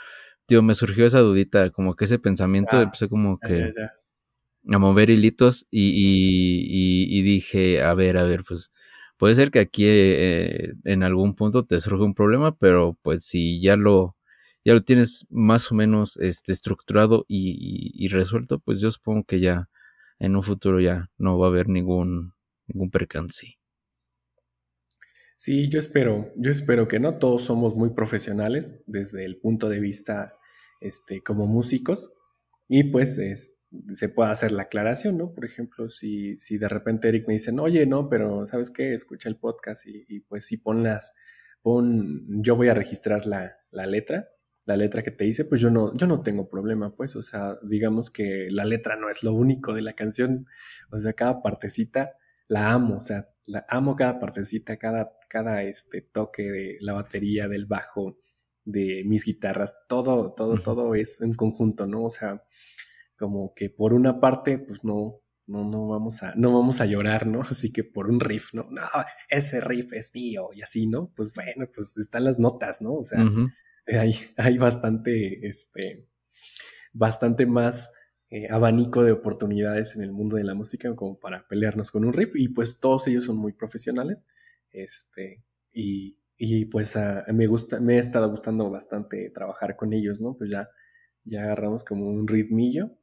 [0.46, 3.72] tío, me surgió esa dudita, como que ese pensamiento, ah, empecé como que
[4.72, 5.92] a mover hilitos y,
[7.18, 8.70] y, dije, a ver, a ver, pues
[9.20, 13.60] puede ser que aquí eh, en algún punto te surge un problema, pero pues si
[13.60, 14.16] ya lo
[14.64, 19.68] ya lo tienes más o menos este, estructurado y, resuelto, pues yo supongo que ya
[20.18, 22.32] en un futuro ya no va a haber ningún,
[22.66, 23.58] ningún percance.
[25.36, 29.80] Sí, yo espero, yo espero que no todos somos muy profesionales desde el punto de
[29.80, 30.34] vista
[30.80, 32.10] este, como músicos
[32.68, 33.18] y pues
[33.94, 35.32] se puede hacer la aclaración, ¿no?
[35.32, 38.94] Por ejemplo, si, si de repente Eric me dice, oye, no, pero ¿sabes qué?
[38.94, 41.14] Escucha el podcast y, pues sí pon las,
[41.62, 44.28] pon, yo voy a registrar la, la letra
[44.66, 47.58] la letra que te hice, pues yo no, yo no tengo problema, pues, o sea,
[47.62, 50.46] digamos que la letra no es lo único de la canción,
[50.92, 52.12] o sea, cada partecita
[52.46, 57.48] la amo, o sea, la amo cada partecita, cada, cada este toque de la batería,
[57.48, 58.18] del bajo,
[58.64, 62.04] de mis guitarras, todo, todo, todo es en conjunto, ¿no?
[62.04, 62.44] O sea,
[63.20, 67.26] como que por una parte, pues no, no, no vamos a, no vamos a llorar,
[67.26, 67.42] ¿no?
[67.50, 68.66] Así que por un riff, ¿no?
[68.70, 68.80] No,
[69.28, 71.12] ese riff es mío y así, ¿no?
[71.14, 72.94] Pues bueno, pues están las notas, ¿no?
[72.94, 73.22] O sea,
[73.86, 76.08] hay, hay bastante, este,
[76.94, 77.92] bastante más
[78.30, 82.14] eh, abanico de oportunidades en el mundo de la música como para pelearnos con un
[82.14, 84.24] riff y pues todos ellos son muy profesionales,
[84.70, 85.44] este,
[85.74, 86.96] y, y pues
[87.34, 90.38] me gusta, me ha estado gustando bastante trabajar con ellos, ¿no?
[90.38, 90.70] Pues ya,
[91.24, 92.96] ya agarramos como un ritmillo,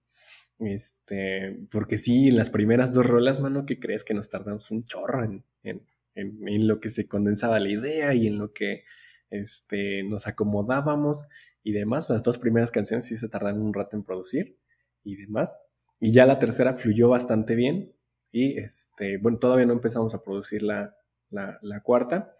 [0.59, 4.83] este, porque sí, en las primeras dos rolas, mano, que crees que nos tardamos un
[4.83, 5.85] chorro en, en,
[6.15, 8.83] en, lo que se condensaba la idea y en lo que
[9.29, 11.27] este, nos acomodábamos
[11.63, 12.09] y demás.
[12.09, 14.57] Las dos primeras canciones sí se tardaron un rato en producir
[15.03, 15.59] y demás.
[15.99, 17.93] Y ya la tercera fluyó bastante bien.
[18.31, 20.95] Y este, bueno, todavía no empezamos a producir la,
[21.29, 22.33] la, cuarta,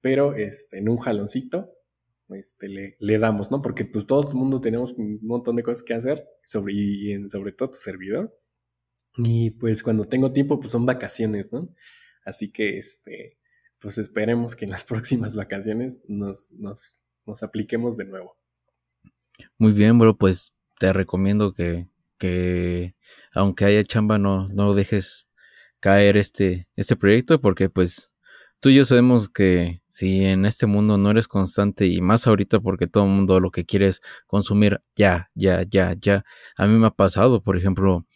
[0.00, 1.72] pero este, en un jaloncito
[2.34, 3.62] este, le, le, damos, ¿no?
[3.62, 7.30] Porque pues todo el mundo tenemos un montón de cosas que hacer, sobre, y en,
[7.30, 8.36] sobre todo tu servidor.
[9.16, 11.74] Y pues cuando tengo tiempo, pues son vacaciones, ¿no?
[12.24, 13.38] Así que, este,
[13.80, 16.94] pues esperemos que en las próximas vacaciones nos, nos,
[17.26, 18.36] nos apliquemos de nuevo.
[19.58, 22.94] Muy bien, bro, pues te recomiendo que, que
[23.32, 25.28] aunque haya chamba, no, no dejes
[25.80, 28.12] caer este, este proyecto, porque pues
[28.60, 32.60] tú y yo sabemos que si en este mundo no eres constante y más ahorita
[32.60, 36.24] porque todo el mundo lo que quiere es consumir ya, ya, ya, ya.
[36.56, 38.06] A mí me ha pasado, por ejemplo,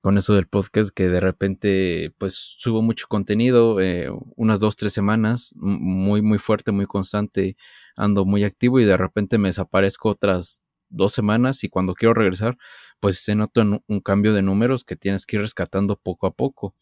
[0.00, 4.92] con eso del podcast que de repente pues subo mucho contenido, eh, unas dos, tres
[4.92, 7.56] semanas, muy, muy fuerte, muy constante,
[7.96, 12.58] ando muy activo y de repente me desaparezco otras dos semanas y cuando quiero regresar
[13.00, 16.74] pues se nota un, cambio de números que tienes que ir rescatando poco a poco.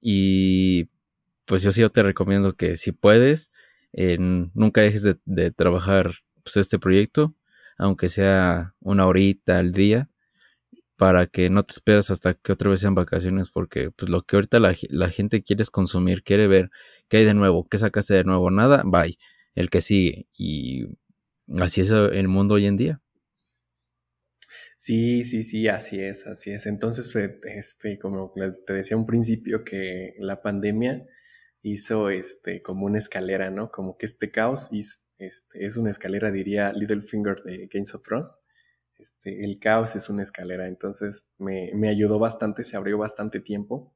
[0.00, 0.88] Y
[1.50, 3.50] pues yo sí yo te recomiendo que si puedes,
[3.92, 6.12] nunca dejes de, trabajar
[6.44, 7.34] pues, este proyecto,
[7.76, 10.08] aunque sea una horita al día
[10.94, 14.36] para que no te esperes hasta que otra vez sean vacaciones, porque pues lo que
[14.36, 16.70] ahorita la, gente quiere es consumir, quiere ver
[17.08, 19.18] qué hay de nuevo, qué sacaste de nuevo, nada, bye,
[19.56, 20.28] el que sigue.
[20.32, 20.86] Y
[21.58, 23.00] así es el mundo hoy en día.
[24.76, 26.66] Sí, sí, sí, así es, así es.
[26.66, 28.32] Entonces, pues, este, como
[28.64, 31.08] te decía un principio, que la pandemia
[31.62, 33.70] hizo este como una escalera, ¿no?
[33.70, 34.70] Como que este caos
[35.18, 38.40] este, es una escalera, diría Littlefinger de Games of Thrones
[39.00, 43.94] este, el caos es una escalera, entonces me, ayudó bastante, se abrió bastante tiempo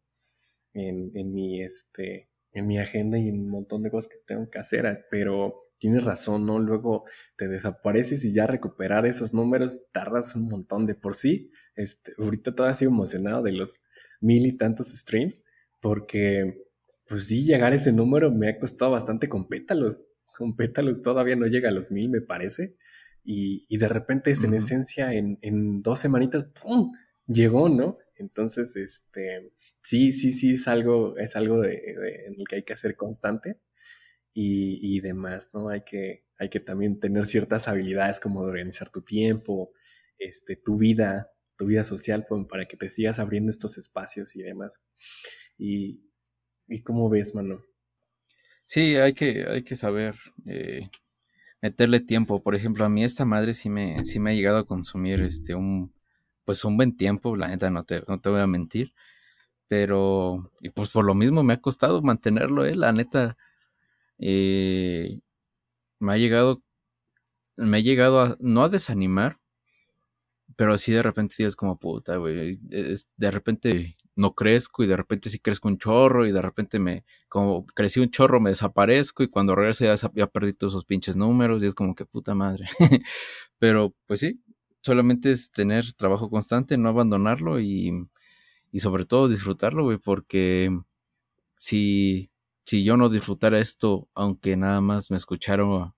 [0.73, 4.59] en, mi, este, en mi agenda y en un montón de cosas que tengo que
[4.59, 6.59] hacer, pero tienes razón, ¿no?
[6.59, 7.05] Luego
[7.37, 11.51] te desapareces y ya recuperar esos números tardas un montón de por sí.
[11.77, 13.83] Este, ahorita todavía sigo emocionado de los
[14.21, 15.45] mil y tantos streams,
[15.81, 16.64] porque
[17.09, 20.05] pues sí, llegar a ese número me ha costado bastante con pétalos.
[20.36, 22.76] Con pétalos todavía no llega a los mil, me parece
[23.24, 26.92] y, de repente es en esencia en, dos semanitas, ¡pum!
[27.26, 27.98] llegó, ¿no?
[28.16, 29.50] Entonces, este,
[29.80, 33.59] sí, sí, sí, es algo, es algo de, en el que hay que hacer constante
[34.34, 35.70] y, demás, ¿no?
[35.70, 39.72] Hay que, hay que también tener ciertas habilidades como de organizar tu tiempo,
[40.18, 44.42] este, tu vida, tu vida social, pues, para que te sigas abriendo estos espacios y
[44.42, 44.82] demás.
[45.57, 46.02] Y,
[46.69, 47.61] y ¿cómo ves, mano?
[48.65, 50.89] Sí, hay que, hay que saber eh,
[51.61, 52.43] meterle tiempo.
[52.43, 55.55] Por ejemplo, a mí esta madre sí me, sí me ha llegado a consumir este
[55.55, 55.93] un
[56.45, 58.93] pues un buen tiempo, la neta no te, no te voy a mentir.
[59.69, 63.37] Pero, y pues por lo mismo me ha costado mantenerlo, eh, la neta.
[64.19, 65.21] Eh,
[66.01, 66.62] me ha llegado,
[67.57, 69.41] me ha llegado a, no a desanimar,
[70.57, 72.59] pero así de repente dices como puta, güey.
[72.61, 77.05] de repente no crezco y de repente sí crezco un chorro y de repente me,
[77.29, 81.17] como crecí un chorro, me desaparezco y cuando regreso ya, ya perdí todos esos pinches
[81.17, 82.67] números y es como que puta madre.
[83.59, 84.41] Pero pues sí,
[84.83, 87.93] solamente es tener trabajo constante, no abandonarlo y,
[88.73, 90.71] y sobre todo disfrutarlo, güey, porque
[91.59, 92.31] si,
[92.65, 95.95] si yo no disfrutara esto, aunque nada más me escucharon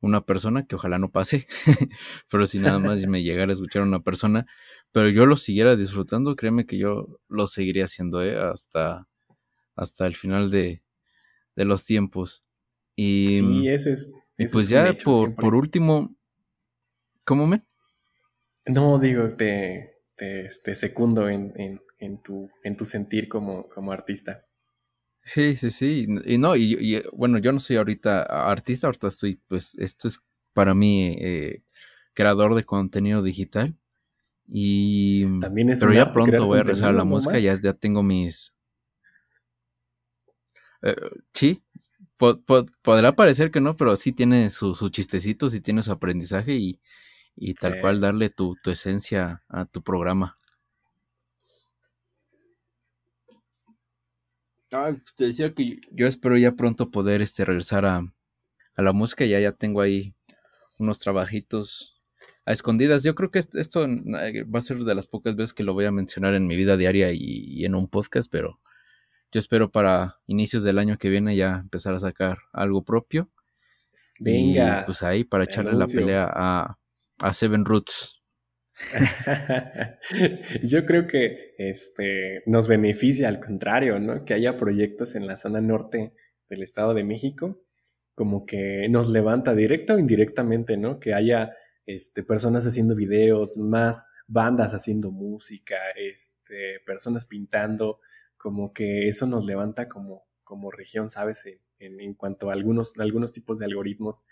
[0.00, 1.46] una persona, que ojalá no pase,
[2.30, 4.46] pero si nada más me llegara a escuchar una persona,
[4.92, 8.38] pero yo lo siguiera disfrutando, créeme que yo lo seguiría haciendo ¿eh?
[8.38, 9.08] hasta,
[9.74, 10.82] hasta el final de,
[11.56, 12.44] de los tiempos.
[12.94, 14.12] Y, sí, ese es.
[14.52, 16.16] pues ya por, por, último,
[17.24, 17.62] ¿cómo me?
[18.66, 23.92] No, digo, te, te, te secundo en, en, en, tu, en tu sentir como, como
[23.92, 24.47] artista.
[25.28, 26.06] Sí, sí, sí.
[26.24, 30.22] Y no, y, bueno, yo no soy ahorita artista, ahorita estoy, pues, esto es
[30.54, 31.62] para mí eh,
[32.14, 33.76] creador de contenido digital.
[34.46, 35.40] Y.
[35.40, 38.54] También es pero ya pronto voy a a la música, ya, ya tengo mis.
[40.80, 40.96] Eh,
[41.34, 41.62] sí,
[42.16, 46.80] podrá parecer que no, pero sí tiene sus su chistecitos y tiene su aprendizaje y,
[47.36, 50.37] y tal cual darle tu, tu esencia a tu programa.
[54.72, 58.12] Ah, te decía que yo espero ya pronto poder este, regresar a,
[58.76, 59.24] la música.
[59.24, 60.14] Ya, ya tengo ahí
[60.78, 62.00] unos trabajitos
[62.44, 63.02] a escondidas.
[63.02, 65.86] Yo creo que esto eh, va a ser de las pocas veces que lo voy
[65.86, 68.60] a mencionar en mi vida diaria y, en un podcast, pero
[69.32, 73.30] yo espero para inicios del año que viene ya empezar a sacar algo propio.
[74.20, 74.82] Venga.
[74.84, 76.78] pues ahí para echarle la pelea a,
[77.20, 78.17] a Seven Roots.
[80.62, 84.24] Yo creo que este, nos beneficia al contrario, ¿no?
[84.24, 86.14] Que haya proyectos en la zona norte
[86.48, 87.60] del Estado de México,
[88.14, 90.98] como que nos levanta directa o indirectamente, ¿no?
[91.00, 91.54] Que haya
[91.86, 98.00] este, personas haciendo videos, más bandas haciendo música, este, personas pintando,
[98.36, 101.44] como que eso nos levanta como, como región, ¿sabes?
[101.78, 104.22] En, en, cuanto a algunos, algunos tipos de algoritmos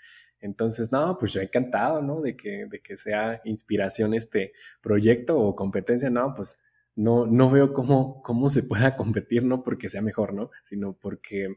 [0.41, 2.21] entonces, no, pues yo he encantado, ¿no?
[2.21, 6.61] De que, de que sea inspiración este proyecto o competencia, no, pues
[6.95, 10.51] no, no veo cómo, cómo se pueda competir, no porque sea mejor, ¿no?
[10.65, 11.49] Sino porque,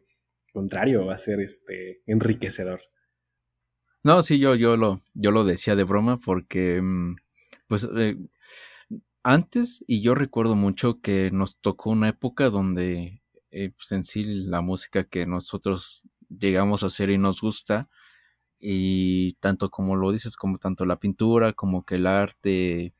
[0.53, 2.81] contrario, va a ser este enriquecedor.
[4.03, 7.15] No, sí, yo, yo lo, yo lo decía de broma porque, mm,
[7.67, 8.17] pues, eh,
[9.23, 13.21] antes, y yo recuerdo mucho que nos tocó una época donde,
[13.51, 17.89] eh, pues en sí, la música que nosotros llegamos a hacer y nos gusta,
[18.59, 22.93] y tanto como lo dices, como tanto la pintura, como que el arte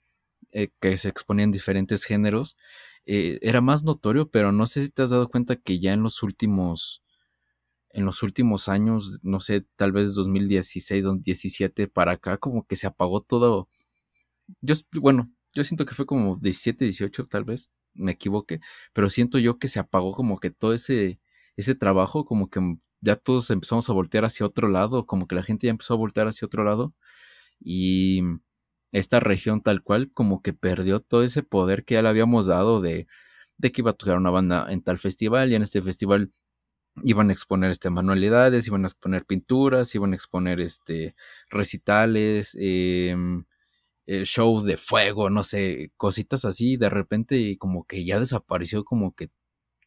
[0.51, 2.57] eh, que se exponía en diferentes géneros,
[3.05, 6.03] eh, era más notorio, pero no sé si te has dado cuenta que ya en
[6.03, 7.03] los últimos,
[7.91, 12.87] en los últimos años, no sé, tal vez 2016, 2017 para acá, como que se
[12.87, 13.69] apagó todo.
[14.61, 18.61] Yo, bueno, yo siento que fue como 17, 18 tal vez, me equivoqué,
[18.93, 21.19] pero siento yo que se apagó como que todo ese,
[21.57, 22.59] ese trabajo, como que
[23.01, 25.97] ya todos empezamos a voltear hacia otro lado, como que la gente ya empezó a
[25.97, 26.93] voltear hacia otro lado
[27.59, 28.21] y
[28.91, 32.81] esta región tal cual como que perdió todo ese poder que ya le habíamos dado
[32.81, 33.07] de,
[33.57, 36.31] de que iba a tocar una banda en tal festival y en este festival
[37.03, 41.15] iban a exponer este manualidades, iban a exponer pinturas, iban a exponer este
[41.49, 48.83] recitales, eh, shows de fuego, no sé, cositas así, de repente como que ya desapareció
[48.83, 49.29] como que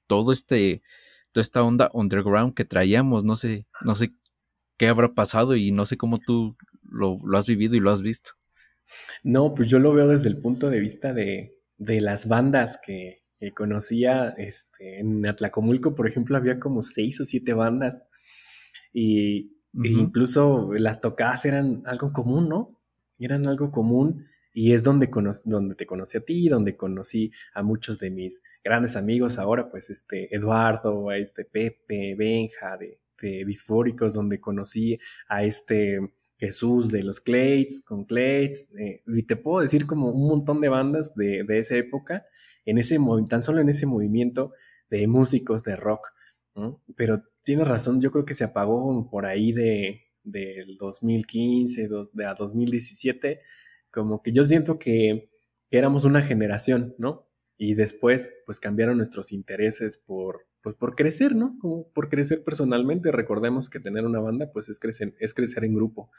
[0.07, 0.83] todo este
[1.33, 4.13] toda esta onda underground que traíamos, no sé, no sé
[4.77, 8.33] qué habrá pasado y no sé cómo tú lo, has vivido y lo has visto.
[9.23, 13.21] No, pues yo lo veo desde el punto de vista de, de las bandas que,
[13.57, 18.05] conocía este, en Atlacomulco, por ejemplo, había como seis o siete bandas
[18.93, 22.79] y e incluso las tocadas eran algo común, ¿no?
[23.19, 25.09] Eran algo común y es donde,
[25.45, 29.91] donde te conocí a ti, donde conocí a muchos de mis grandes amigos ahora, pues
[29.91, 32.99] este Eduardo, a este Pepe, Benja de,
[33.47, 34.99] Disfóricos, donde conocí
[35.29, 36.01] a este
[36.37, 40.69] Jesús de los Clates, con Clates, eh, y te puedo decir como un montón de
[40.69, 42.27] bandas de, esa época,
[42.65, 42.99] en ese
[43.29, 44.53] tan solo en ese movimiento
[44.91, 46.09] de músicos de rock.
[46.97, 52.35] Pero tienes razón, yo creo que se apagó por ahí de del 2015 de a
[52.35, 53.41] 2017
[53.93, 55.31] como que yo siento que,
[55.73, 57.27] éramos una generación, ¿no?
[57.57, 61.57] Y después, pues cambiaron nuestros intereses por, pues, por crecer, ¿no?
[61.61, 63.11] Como por crecer personalmente.
[63.11, 66.11] Recordemos que tener una banda, pues es crecer, es crecer en grupo.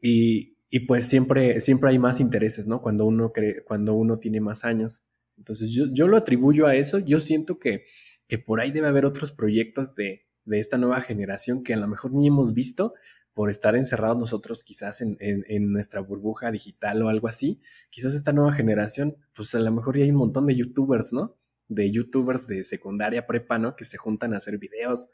[0.00, 2.80] Y, y pues siempre, siempre hay más intereses, ¿no?
[2.80, 5.06] Cuando uno, cree, cuando uno tiene más años.
[5.36, 6.98] Entonces yo, yo lo atribuyo a eso.
[6.98, 7.84] Yo siento que,
[8.28, 11.88] que por ahí debe haber otros proyectos de, de esta nueva generación que a lo
[11.88, 12.94] mejor ni hemos visto,
[13.34, 17.60] por estar encerrados nosotros quizás en, nuestra burbuja digital o algo así,
[17.90, 21.36] quizás esta nueva generación, pues a lo mejor ya hay un montón de youtubers, ¿no?
[21.66, 23.74] De youtubers de secundaria prepa, ¿no?
[23.74, 25.08] Que se juntan a hacer videos.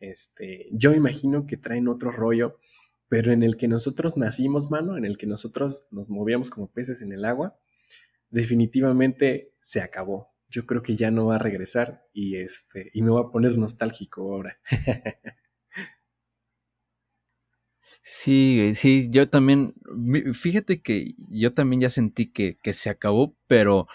[0.00, 2.58] Este, yo imagino que traen otro rollo,
[3.08, 7.00] pero en el que nosotros nacimos, mano, en el que nosotros nos movíamos como peces
[7.00, 7.58] en el agua,
[8.28, 10.30] definitivamente se acabó.
[10.48, 13.56] Yo creo que ya no va a regresar y este, y me voy a poner
[13.56, 14.58] nostálgico ahora.
[18.02, 19.74] Sí, sí, yo también,
[20.34, 23.86] fíjate que yo también ya sentí que, que se acabó, pero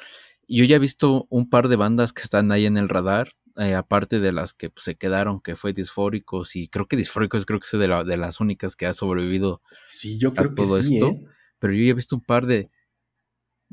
[0.47, 3.73] yo ya he visto un par de bandas que están ahí en el radar, eh,
[3.73, 7.59] aparte de las que pues, se quedaron, que fue Disfóricos, y creo que Disfóricos creo
[7.59, 10.83] que es de, de las únicas que ha sobrevivido sí, yo creo a todo que
[10.83, 11.07] sí, esto.
[11.07, 11.25] ¿eh?
[11.59, 12.69] Pero yo ya he visto un par de.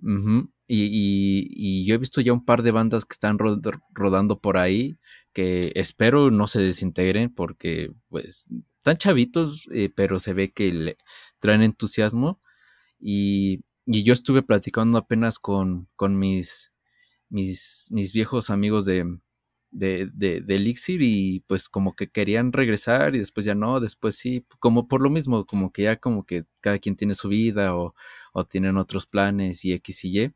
[0.02, 4.96] y, y, yo he visto ya un par de bandas que están rodando por ahí,
[5.34, 10.98] que espero no se desintegren, porque pues están chavitos, eh, pero se ve que le
[11.40, 12.40] traen entusiasmo.
[13.00, 16.72] Y, y yo estuve platicando apenas con, con mis,
[17.28, 19.04] mis, mis viejos amigos de,
[19.70, 24.16] de, de, de, Elixir y pues como que querían regresar y después ya no, después
[24.16, 27.76] sí, como por lo mismo, como que ya como que cada quien tiene su vida
[27.76, 27.94] o,
[28.32, 30.34] o tienen otros planes y X y Y.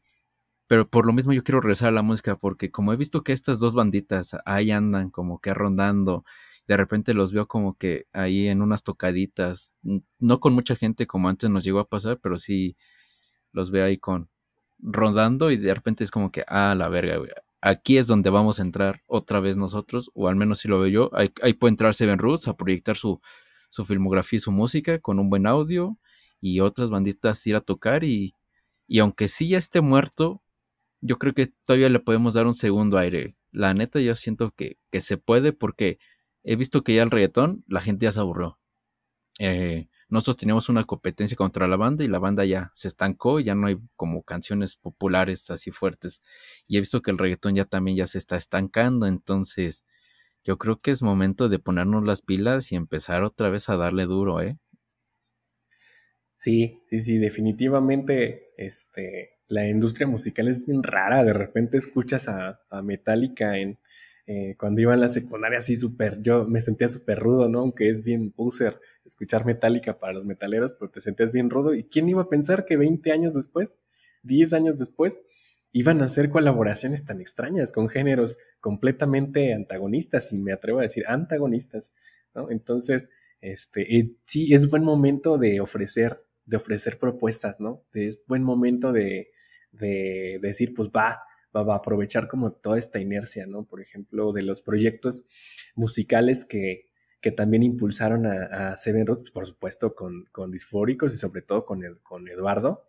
[0.69, 3.33] Pero por lo mismo yo quiero regresar a la música porque como he visto que
[3.33, 6.25] estas dos banditas ahí andan como que rondando,
[6.69, 9.73] de repente los veo como que ahí en unas tocaditas,
[10.19, 12.77] no con mucha gente como antes nos llegó a pasar, pero sí
[13.53, 14.29] los veo ahí con
[14.79, 17.19] rondando y de repente es como que, ah, la verga,
[17.61, 20.89] aquí es donde vamos a entrar otra vez nosotros, o al menos si lo veo
[20.89, 23.21] yo, ahí, puede entrar Seven Roots a proyectar su,
[23.71, 25.99] su filmografía y su música con un buen audio
[26.41, 28.35] y otras banditas ir a tocar y,
[28.87, 30.43] y aunque sí ya esté muerto,
[31.01, 33.37] yo creo que todavía le podemos dar un segundo aire.
[33.51, 35.99] La neta yo siento que, que se puede porque
[36.43, 38.59] he visto que ya el reggaetón la gente ya se aburrió.
[39.39, 43.55] Eh, nosotros teníamos una competencia contra la banda y la banda ya se estancó, ya
[43.55, 46.23] no hay como canciones populares así fuertes.
[46.67, 49.85] Y he visto que el reggaetón ya también ya se está estancando, entonces
[50.45, 54.05] yo creo que es momento de ponernos las pilas y empezar otra vez a darle
[54.05, 54.59] duro, ¿eh?
[56.39, 61.25] Sí, sí, sí, definitivamente este, la industria musical es bien rara.
[61.25, 63.79] De repente escuchas a, a Metallica en,
[64.31, 67.61] eh, cuando iba en la secundaria así súper, yo me sentía súper rudo, ¿no?
[67.61, 71.73] Aunque es bien user escuchar Metallica para los metaleros, pero te sentías bien rudo.
[71.73, 73.79] ¿Y quién iba a pensar que 20 años después,
[74.25, 75.23] 10 años después,
[75.73, 81.05] iban a hacer colaboraciones tan extrañas con géneros completamente antagonistas, y me atrevo a decir
[81.09, 81.95] antagonistas,
[82.35, 82.51] ¿no?
[82.51, 83.09] Entonces,
[83.41, 87.83] este, sí, es buen momento de ofrecer, de ofrecer propuestas, ¿no?
[87.95, 89.31] Es buen momento de,
[89.73, 91.23] de decir, pues va,
[91.55, 93.65] va, a aprovechar como toda esta inercia, ¿no?
[93.65, 95.27] Por ejemplo, de los proyectos
[95.75, 96.89] musicales que,
[97.21, 101.65] que también impulsaron a, Seven Roots, pues, por supuesto con, con, Disfóricos y sobre todo
[101.65, 102.89] con, con Eduardo,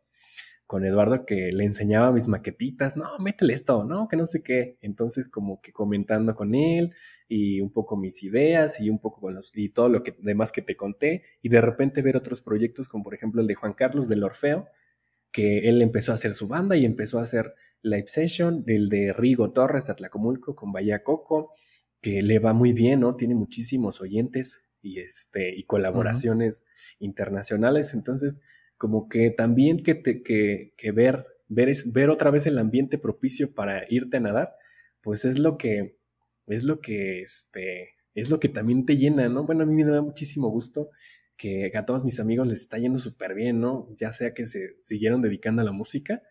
[0.70, 4.78] con Eduardo que le enseñaba mis maquetitas, no, métele esto, no, que no sé qué.
[4.82, 6.94] Entonces como que comentando con él
[7.28, 10.52] y un poco mis ideas y un poco con los, y todo lo que demás
[10.52, 13.74] que te conté y de repente ver otros proyectos como por ejemplo el de Juan
[13.74, 14.68] Carlos del Orfeo,
[15.40, 19.14] que él empezó a hacer su banda y empezó a hacer Live Session, el de
[19.14, 21.54] Rigo Torres de Atlacomulco con Bahía Coco,
[22.02, 23.16] que le va muy bien, ¿no?
[23.16, 26.66] Tiene muchísimos oyentes y, este, y colaboraciones
[27.00, 27.94] internacionales.
[27.94, 28.42] Entonces,
[28.78, 32.98] como que también que, te, que, que ver, ver, es, ver otra vez el ambiente
[32.98, 34.56] propicio para irte a nadar,
[35.02, 36.00] pues es lo que,
[36.48, 39.46] es lo que, este, es lo que también te llena, ¿no?
[39.46, 40.90] Bueno, a mí me da muchísimo gusto
[41.40, 43.88] que a todos mis amigos les está yendo súper bien, ¿no?
[43.98, 46.22] Ya sea que se siguieron dedicando a la música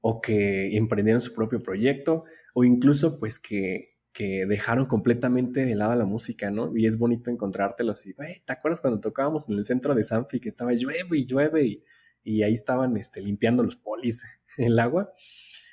[0.00, 2.24] o que emprendieron su propio proyecto
[2.54, 6.74] o incluso pues que, que dejaron completamente de lado la música, ¿no?
[6.76, 10.48] Y es bonito encontrártelos y, ¿te acuerdas cuando tocábamos en el centro de Sanfi que
[10.48, 11.82] estaba llueve y llueve
[12.22, 14.22] y, ahí estaban este, limpiando los polis
[14.56, 15.12] en el agua?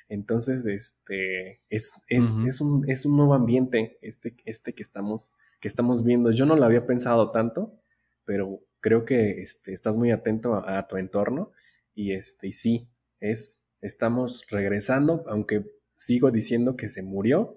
[0.08, 5.30] Entonces, este, es, es, es, un, es un nuevo ambiente este, este que, estamos,
[5.60, 6.32] que estamos viendo.
[6.32, 7.80] Yo no lo había pensado tanto,
[8.24, 11.52] pero creo que este, estás muy atento a, a tu entorno
[11.94, 12.90] y, este, y sí,
[13.20, 15.64] es, estamos regresando, aunque
[15.96, 17.56] sigo diciendo que se murió,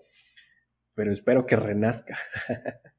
[0.94, 2.18] pero espero que renazca.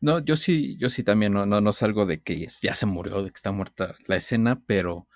[0.00, 3.22] No, yo sí, yo sí también no, no, no salgo de que ya se murió,
[3.22, 5.06] de que está muerta la escena, pero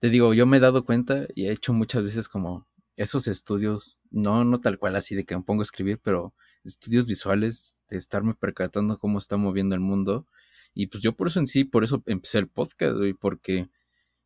[0.00, 2.66] te digo, yo me he dado cuenta y he hecho muchas veces como
[2.96, 6.34] esos estudios, no, no tal cual así de que me pongo a escribir, pero
[6.64, 10.26] estudios visuales, de estarme percatando cómo está moviendo el mundo.
[10.74, 13.68] Y pues yo por eso en sí, por eso empecé el podcast, y porque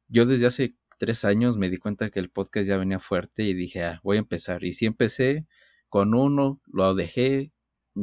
[0.08, 3.54] yo desde hace tres años me di cuenta que el podcast ya venía fuerte y
[3.54, 4.64] dije, ah, voy a empezar.
[4.64, 5.46] Y sí empecé
[5.88, 7.52] con uno, lo dejé,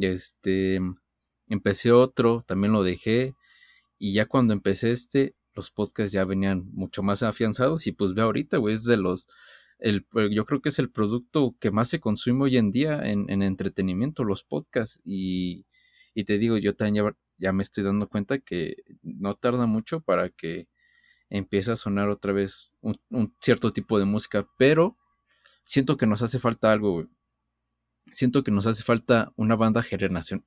[0.00, 0.80] este,
[1.48, 3.34] empecé otro, también lo dejé.
[3.98, 8.22] Y ya cuando empecé este, los podcasts ya venían mucho más afianzados y pues ve
[8.22, 9.26] ahorita, güey, es de los,
[9.78, 13.30] el, yo creo que es el producto que más se consume hoy en día en,
[13.30, 15.00] en entretenimiento, los podcasts.
[15.04, 15.66] Y,
[16.14, 20.00] y te digo, yo también ya, ya me estoy dando cuenta que no tarda mucho
[20.00, 20.68] para que
[21.28, 24.96] empieza a sonar otra vez un, cierto tipo de música, pero
[25.64, 27.06] siento que nos hace falta algo,
[28.12, 30.44] Siento que nos hace falta una banda generación,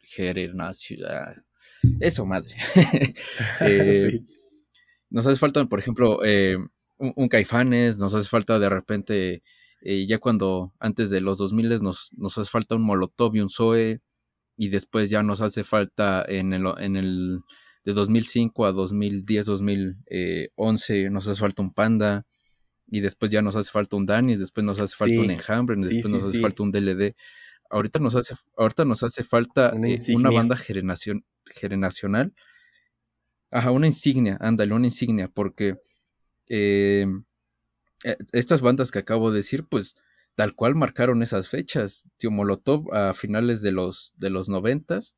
[2.00, 2.56] eso, madre.
[3.62, 4.22] Eh,
[5.10, 6.58] nos hace falta, por ejemplo, eh,
[7.00, 9.44] un, Caifanes, nos hace falta de repente,
[9.82, 13.50] eh, ya cuando antes de los 2000 nos, nos hace falta un Molotov y un
[13.50, 14.02] Zoe,
[14.58, 17.40] y después ya nos hace falta en el, en el
[17.86, 22.26] de 2005 a 2010, 2011, nos hace falta un Panda,
[22.92, 26.10] y después ya nos hace falta un Danis, después nos hace falta un Enjambre, después
[26.10, 27.16] nos hace falta un DLD.
[27.70, 32.34] Ahorita nos hace, ahorita nos hace falta una, una banda generación, generacional.
[33.52, 35.78] Ajá, una insignia, ándale, una insignia, porque
[36.50, 37.06] eh,
[38.04, 39.96] e, estas bandas que acabo de decir, pues
[40.36, 42.06] tal cual marcaron esas fechas.
[42.18, 45.16] Tío Molotov a finales de los, de los noventas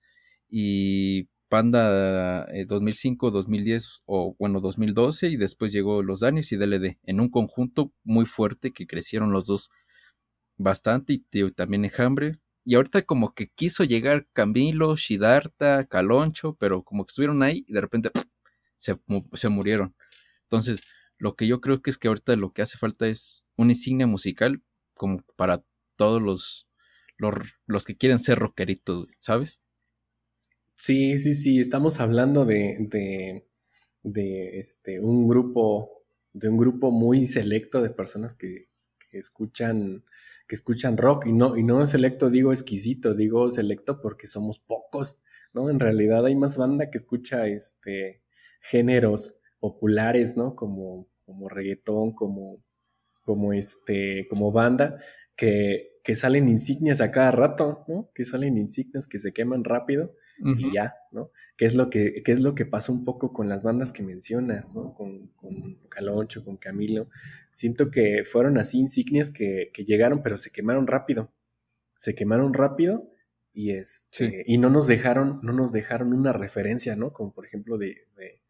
[0.49, 6.97] y Panda 2005, eh, 2010 o bueno 2012 y después llegó los Danis y DLD
[7.03, 9.69] en un conjunto muy fuerte que crecieron los dos
[10.57, 17.05] bastante y también Enjambre y ahorita como que quiso llegar Camilo, Shidarta, Caloncho, pero como
[17.05, 18.11] que estuvieron ahí y de repente
[18.77, 18.99] se,
[19.33, 19.95] se, murieron.
[20.43, 20.81] Entonces,
[21.22, 24.07] lo que yo creo que es que ahorita lo que hace falta es una insignia
[24.07, 24.64] musical
[24.95, 25.64] como para
[25.95, 26.68] todos los,
[27.68, 29.61] los, que quieren ser rockeritos, ¿sabes?
[30.73, 33.48] Sí, sí, sí, estamos hablando de, de,
[34.02, 36.03] de este, un grupo,
[36.34, 40.03] de un grupo muy selecto de personas que, que escuchan
[40.48, 45.22] que escuchan rock y no, y no selecto digo exquisito, digo selecto porque somos pocos,
[45.53, 45.69] ¿no?
[45.69, 48.23] En realidad hay más banda que escucha este
[48.60, 50.55] géneros populares, ¿no?
[50.57, 52.57] Como, como reggaetón, como,
[53.23, 54.99] como este, como banda,
[55.38, 58.11] que, que salen insignias a cada rato, ¿no?
[58.13, 60.13] Que salen insignias que se queman rápido
[60.43, 61.31] y ya, ¿no?
[61.55, 64.73] ¿Qué es, lo que, es lo que pasa un poco con las bandas que mencionas,
[64.73, 64.93] ¿no?
[64.95, 67.09] Con, con Caloncho, con Camilo.
[67.51, 71.31] Siento que fueron así insignias que, llegaron, pero se quemaron rápido.
[71.95, 73.13] Se quemaron rápido
[73.53, 77.13] y, este, y no nos dejaron, no nos dejaron una referencia, ¿no?
[77.13, 78.40] Como por ejemplo de, de,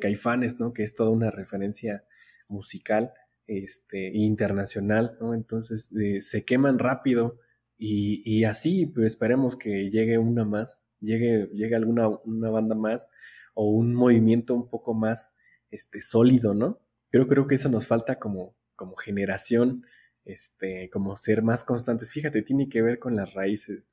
[0.00, 0.72] Caifanes, ¿no?
[0.72, 2.04] Que es toda una referencia
[2.48, 3.12] musical
[3.46, 5.34] este, internacional, ¿no?
[5.34, 7.38] Entonces se queman rápido
[7.76, 13.08] y, y así pues, esperemos que llegue una más llegue, llegue alguna una banda más
[13.54, 15.36] o un movimiento un poco más
[15.70, 16.80] este, sólido, ¿no?
[17.10, 19.84] Creo, creo que eso nos falta como, como generación,
[20.24, 22.12] este, como ser más constantes.
[22.12, 23.84] Fíjate, tiene que ver con las raíces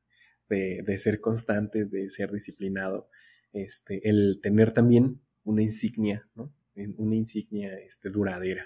[0.50, 3.10] de, de ser constante, de ser disciplinado,
[3.54, 6.52] este, el tener también una insignia, ¿no?
[6.98, 8.66] Una insignia este, duradera.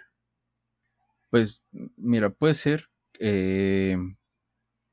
[1.30, 1.64] Pues,
[1.96, 2.90] mira, puede ser
[3.20, 3.96] eh,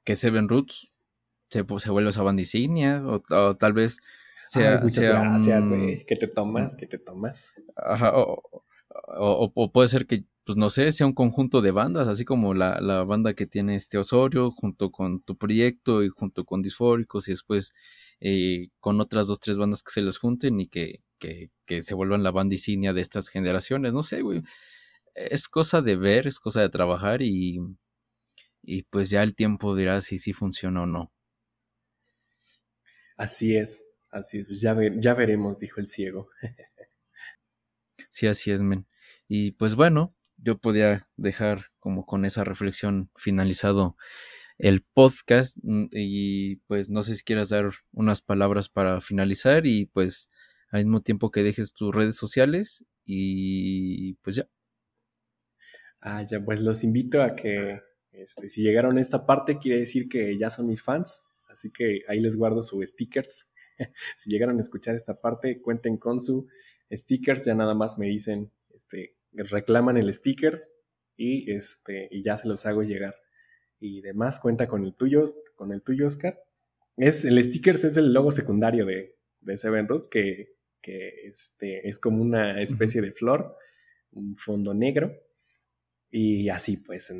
[0.05, 0.93] que Seven Roots
[1.49, 3.99] se, se vuelve esa banda insignia, o, tal vez
[4.43, 7.53] sea, que te tomas, que te tomas.
[7.77, 12.53] Ajá, o, puede ser que, pues no sé, sea un conjunto de bandas, así como
[12.53, 17.29] la, la, banda que tiene este Osorio, junto con tu proyecto y junto con Disfóricos,
[17.29, 17.73] y después
[18.21, 21.95] eh, con otras dos, tres bandas que se les junten y que, que, que se
[21.95, 24.43] vuelvan la banda insignia de estas generaciones, no sé, güey.
[25.15, 27.61] Es cosa de ver, es cosa de trabajar y,
[28.63, 31.13] y pues ya el tiempo dirá si sí funciona o no.
[33.17, 36.29] Así es, así es, pues ya, ya veremos, dijo el ciego.
[38.11, 38.87] sí, así es, men.
[39.27, 43.97] Y pues bueno, yo podía dejar como con esa reflexión finalizado
[44.59, 49.87] el podcast mm, y pues no sé si quieras dar unas palabras para finalizar y
[49.87, 50.31] pues
[50.71, 54.49] al mismo tiempo que dejes tus redes sociales y pues ya.
[56.01, 57.81] Ah, ya, pues los invito a que
[58.13, 61.27] este, si llegaron a esta parte quiere decir que ya son mis fans
[61.57, 63.51] Así que ahí les guardo su stickers.
[64.19, 66.49] si llegaron a escuchar esta parte, cuenten con su
[66.93, 67.43] stickers.
[67.47, 70.71] Ya nada más me dicen, este, reclaman el stickers
[71.17, 73.15] y, este, y ya se los hago llegar.
[73.81, 75.25] Y demás, cuenta con el tuyo,
[75.55, 76.39] con el tuyo, Oscar.
[76.99, 80.56] Es, el stickers es el logo secundario de, de Seven Roots, que,
[80.87, 83.57] que este, es como una especie de flor,
[84.13, 85.13] un fondo negro.
[86.13, 87.13] Y así, pues,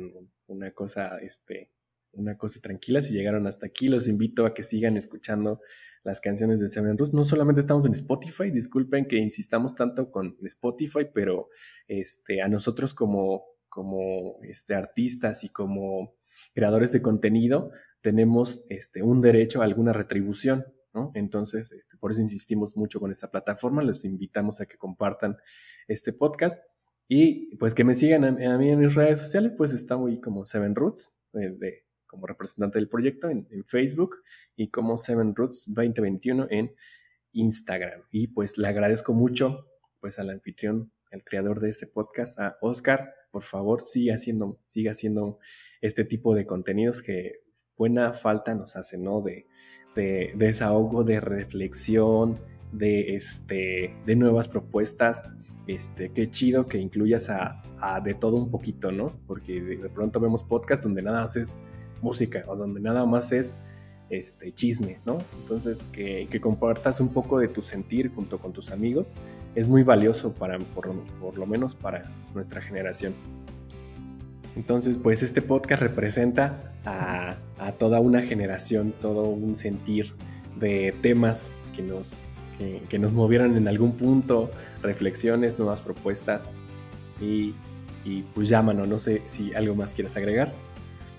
[0.47, 1.73] una cosa, este,
[2.13, 3.01] una cosa tranquila.
[3.01, 5.59] Si llegaron hasta aquí, los invito a que sigan escuchando
[6.05, 7.13] las canciones de Seven Rus.
[7.13, 11.49] No solamente estamos en Spotify, disculpen que insistamos tanto con Spotify, pero
[11.89, 16.15] este, a nosotros como, como este, artistas y como
[16.53, 20.65] creadores de contenido tenemos este, un derecho a alguna retribución.
[21.13, 23.83] Entonces, este, por eso insistimos mucho con esta plataforma.
[23.83, 25.37] Les invitamos a que compartan
[25.87, 26.63] este podcast.
[27.07, 30.45] Y pues que me sigan a, mí en mis redes sociales, pues estamos ahí como
[30.45, 34.17] Seven Roots, de, como representante del proyecto en, Facebook
[34.55, 36.75] y como Seven Roots 2021 en
[37.31, 38.01] Instagram.
[38.11, 39.67] Y pues le agradezco mucho
[39.99, 44.91] pues al anfitrión, el creador de este podcast, a Oscar, por favor siga haciendo, siga
[44.91, 45.39] haciendo
[45.81, 47.41] este tipo de contenidos que
[47.77, 49.21] buena falta nos hace, ¿no?
[49.21, 49.47] De,
[49.97, 52.39] de, desahogo, de reflexión,
[52.71, 55.23] de, este, de nuevas propuestas.
[55.65, 57.61] Este, qué chido que incluyas a,
[58.03, 59.11] de todo un poquito, ¿no?
[59.27, 61.57] Porque de, pronto vemos podcasts donde nada más es
[62.01, 63.57] música o donde nada más es
[64.09, 65.17] este, chisme, ¿no?
[65.41, 69.11] Entonces, que, que compartas un poco de tu sentir junto con tus amigos
[69.55, 72.03] es muy valioso para, por, por lo menos para
[72.33, 73.13] nuestra generación.
[74.57, 77.35] Entonces, pues este podcast representa a,
[77.77, 80.13] toda una generación, todo un sentir
[80.59, 82.23] de temas que nos,
[82.89, 84.49] que, nos movieron en algún punto,
[84.81, 86.49] reflexiones, nuevas propuestas
[87.21, 87.53] y,
[88.33, 90.51] pues llámanos, no sé si algo más quieres agregar.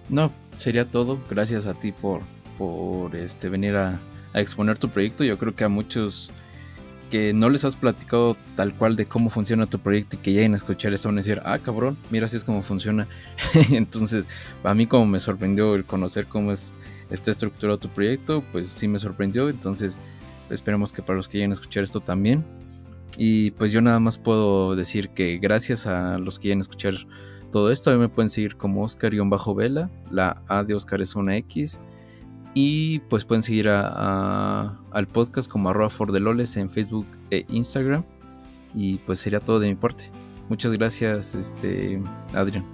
[0.09, 1.21] No, sería todo.
[1.31, 2.23] Gracias a ti por,
[2.59, 4.01] por este, venir a
[4.35, 5.23] exponer tu proyecto.
[5.23, 6.33] Yo creo que a muchos
[7.11, 10.55] que no les has platicado tal cual de cómo funciona tu proyecto y que lleguen
[10.55, 13.07] a escuchar eso van a decir, ah, cabrón, mira así es como funciona.
[13.71, 14.27] Entonces,
[14.63, 16.73] a mí como me sorprendió el conocer cómo es
[17.11, 19.49] está estructurado tu proyecto, pues sí me sorprendió.
[19.49, 19.97] Entonces,
[20.51, 22.45] esperemos que para los que lleguen a escuchar esto también.
[23.17, 26.95] Y pues yo nada más puedo decir que gracias a los que lleguen a escuchar
[27.51, 31.81] todo esto, me pueden seguir como Oscar-Vela, la A de Oscar es una X.
[32.61, 38.03] Y pues pueden seguir al podcast como arroba fordeloles en Facebook e Instagram.
[38.75, 40.11] Y pues sería todo de mi parte.
[40.49, 42.03] Muchas gracias, este,
[42.35, 42.65] Adrián.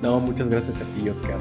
[0.00, 1.36] No, muchas gracias a ti, Oscar.